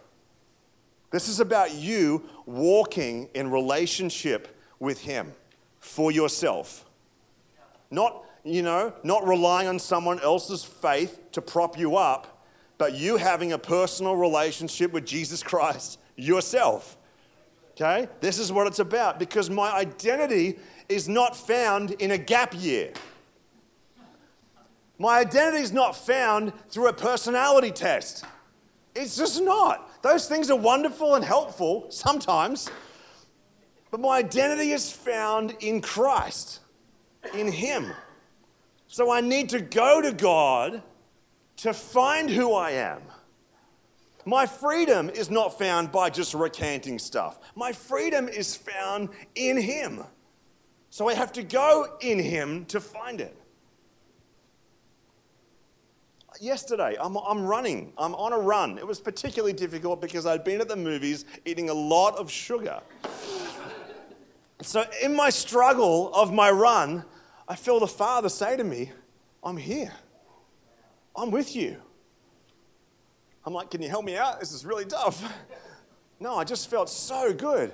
This 1.10 1.28
is 1.28 1.38
about 1.38 1.74
you 1.74 2.24
walking 2.46 3.28
in 3.34 3.50
relationship 3.50 4.58
with 4.80 5.00
Him 5.02 5.32
for 5.78 6.10
yourself. 6.10 6.83
Not, 7.94 8.24
you 8.42 8.62
know, 8.62 8.92
not 9.04 9.26
relying 9.26 9.68
on 9.68 9.78
someone 9.78 10.20
else's 10.20 10.64
faith 10.64 11.20
to 11.32 11.40
prop 11.40 11.78
you 11.78 11.96
up, 11.96 12.44
but 12.76 12.94
you 12.94 13.16
having 13.16 13.52
a 13.52 13.58
personal 13.58 14.16
relationship 14.16 14.92
with 14.92 15.06
Jesus 15.06 15.42
Christ 15.42 16.00
yourself. 16.16 16.96
Okay? 17.72 18.08
This 18.20 18.38
is 18.38 18.50
what 18.50 18.66
it's 18.66 18.80
about 18.80 19.20
because 19.20 19.48
my 19.48 19.72
identity 19.72 20.58
is 20.88 21.08
not 21.08 21.36
found 21.36 21.92
in 21.92 22.10
a 22.10 22.18
gap 22.18 22.52
year. 22.56 22.92
My 24.98 25.20
identity 25.20 25.62
is 25.62 25.72
not 25.72 25.96
found 25.96 26.52
through 26.68 26.88
a 26.88 26.92
personality 26.92 27.70
test. 27.70 28.24
It's 28.94 29.16
just 29.16 29.40
not. 29.40 30.02
Those 30.02 30.28
things 30.28 30.50
are 30.50 30.58
wonderful 30.58 31.14
and 31.14 31.24
helpful 31.24 31.86
sometimes, 31.90 32.70
but 33.90 34.00
my 34.00 34.18
identity 34.18 34.72
is 34.72 34.90
found 34.90 35.56
in 35.60 35.80
Christ 35.80 36.60
in 37.34 37.50
Him. 37.50 37.92
So 38.86 39.10
I 39.10 39.20
need 39.20 39.48
to 39.50 39.60
go 39.60 40.02
to 40.02 40.12
God 40.12 40.82
to 41.58 41.72
find 41.72 42.28
who 42.28 42.52
I 42.52 42.72
am. 42.72 43.00
My 44.26 44.46
freedom 44.46 45.10
is 45.10 45.30
not 45.30 45.58
found 45.58 45.92
by 45.92 46.10
just 46.10 46.34
recanting 46.34 46.98
stuff. 46.98 47.38
My 47.54 47.72
freedom 47.72 48.28
is 48.28 48.56
found 48.56 49.10
in 49.34 49.56
Him. 49.56 50.02
So 50.90 51.08
I 51.08 51.14
have 51.14 51.32
to 51.32 51.42
go 51.42 51.86
in 52.00 52.18
Him 52.18 52.64
to 52.66 52.80
find 52.80 53.20
it. 53.20 53.36
Yesterday, 56.40 56.96
I'm, 57.00 57.16
I'm 57.16 57.44
running. 57.44 57.92
I'm 57.96 58.14
on 58.14 58.32
a 58.32 58.38
run. 58.38 58.78
It 58.78 58.86
was 58.86 58.98
particularly 58.98 59.52
difficult 59.52 60.00
because 60.00 60.26
I'd 60.26 60.42
been 60.42 60.60
at 60.60 60.68
the 60.68 60.76
movies 60.76 61.26
eating 61.44 61.70
a 61.70 61.74
lot 61.74 62.16
of 62.16 62.30
sugar. 62.30 62.80
so, 64.60 64.84
in 65.02 65.14
my 65.14 65.30
struggle 65.30 66.12
of 66.12 66.32
my 66.32 66.50
run, 66.50 67.04
I 67.46 67.56
feel 67.56 67.80
the 67.80 67.86
Father 67.86 68.28
say 68.28 68.56
to 68.56 68.64
me, 68.64 68.90
I'm 69.42 69.56
here. 69.56 69.92
I'm 71.16 71.30
with 71.30 71.54
you. 71.54 71.76
I'm 73.44 73.52
like, 73.52 73.70
Can 73.70 73.82
you 73.82 73.88
help 73.88 74.04
me 74.04 74.16
out? 74.16 74.40
This 74.40 74.52
is 74.52 74.64
really 74.64 74.84
tough. 74.84 75.22
No, 76.20 76.36
I 76.36 76.44
just 76.44 76.70
felt 76.70 76.88
so 76.88 77.34
good. 77.34 77.72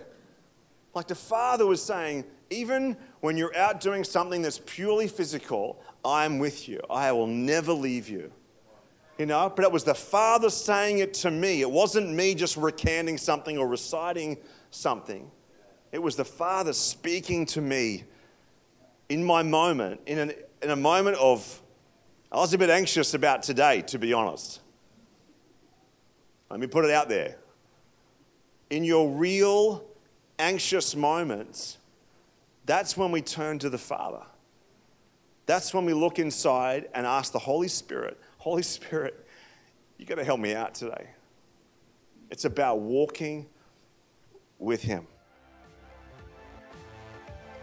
Like 0.95 1.07
the 1.07 1.15
Father 1.15 1.67
was 1.67 1.81
saying, 1.81 2.25
even 2.49 2.97
when 3.21 3.37
you're 3.37 3.55
out 3.57 3.81
doing 3.81 4.03
something 4.03 4.43
that's 4.43 4.61
purely 4.67 5.07
physical, 5.07 5.81
I'm 6.05 6.39
with 6.39 6.69
you. 6.69 6.81
I 6.91 7.13
will 7.13 7.27
never 7.27 7.73
leave 7.73 8.09
you. 8.09 8.33
You 9.19 9.27
know, 9.27 9.53
but 9.55 9.65
it 9.65 9.71
was 9.71 9.85
the 9.85 9.95
Father 9.95 10.49
saying 10.49 10.99
it 10.99 11.13
to 11.15 11.31
me. 11.31 11.61
It 11.61 11.71
wasn't 11.71 12.11
me 12.11 12.35
just 12.35 12.57
recanting 12.57 13.19
something 13.19 13.59
or 13.59 13.69
reciting 13.69 14.39
something. 14.71 15.31
It 15.93 16.03
was 16.03 16.17
the 16.17 16.25
Father 16.25 16.73
speaking 16.73 17.45
to 17.47 17.61
me 17.61 18.05
in 19.11 19.25
my 19.25 19.43
moment, 19.43 20.01
in, 20.07 20.19
an, 20.19 20.33
in 20.63 20.71
a 20.71 20.77
moment 20.77 21.17
of, 21.19 21.61
I 22.33 22.37
was 22.37 22.55
a 22.55 22.59
bit 22.59 22.71
anxious 22.71 23.13
about 23.13 23.43
today, 23.43 23.83
to 23.83 23.99
be 23.99 24.13
honest. 24.13 24.61
Let 26.49 26.61
me 26.61 26.69
put 26.69 26.85
it 26.85 26.93
out 26.93 27.09
there. 27.09 27.37
In 28.71 28.85
your 28.85 29.11
real 29.11 29.85
anxious 30.39 30.95
moments, 30.95 31.79
that's 32.67 32.97
when 32.97 33.11
we 33.11 33.21
turn 33.21 33.59
to 33.59 33.69
the 33.69 33.79
Father. 33.79 34.23
That's 35.47 35.75
when 35.75 35.85
we 35.85 35.93
look 35.93 36.21
inside 36.21 36.89
and 36.95 37.05
ask 37.05 37.33
the 37.33 37.39
Holy 37.41 37.67
Spirit, 37.67 38.17
Holy 38.39 38.63
Spirit, 38.63 39.27
you 39.99 40.07
got 40.07 40.15
to 40.15 40.25
help 40.25 40.39
me 40.39 40.55
out 40.55 40.75
today. 40.75 41.09
It's 42.31 42.45
about 42.45 42.79
walking 42.79 43.47
with 44.61 44.83
Him. 44.83 45.09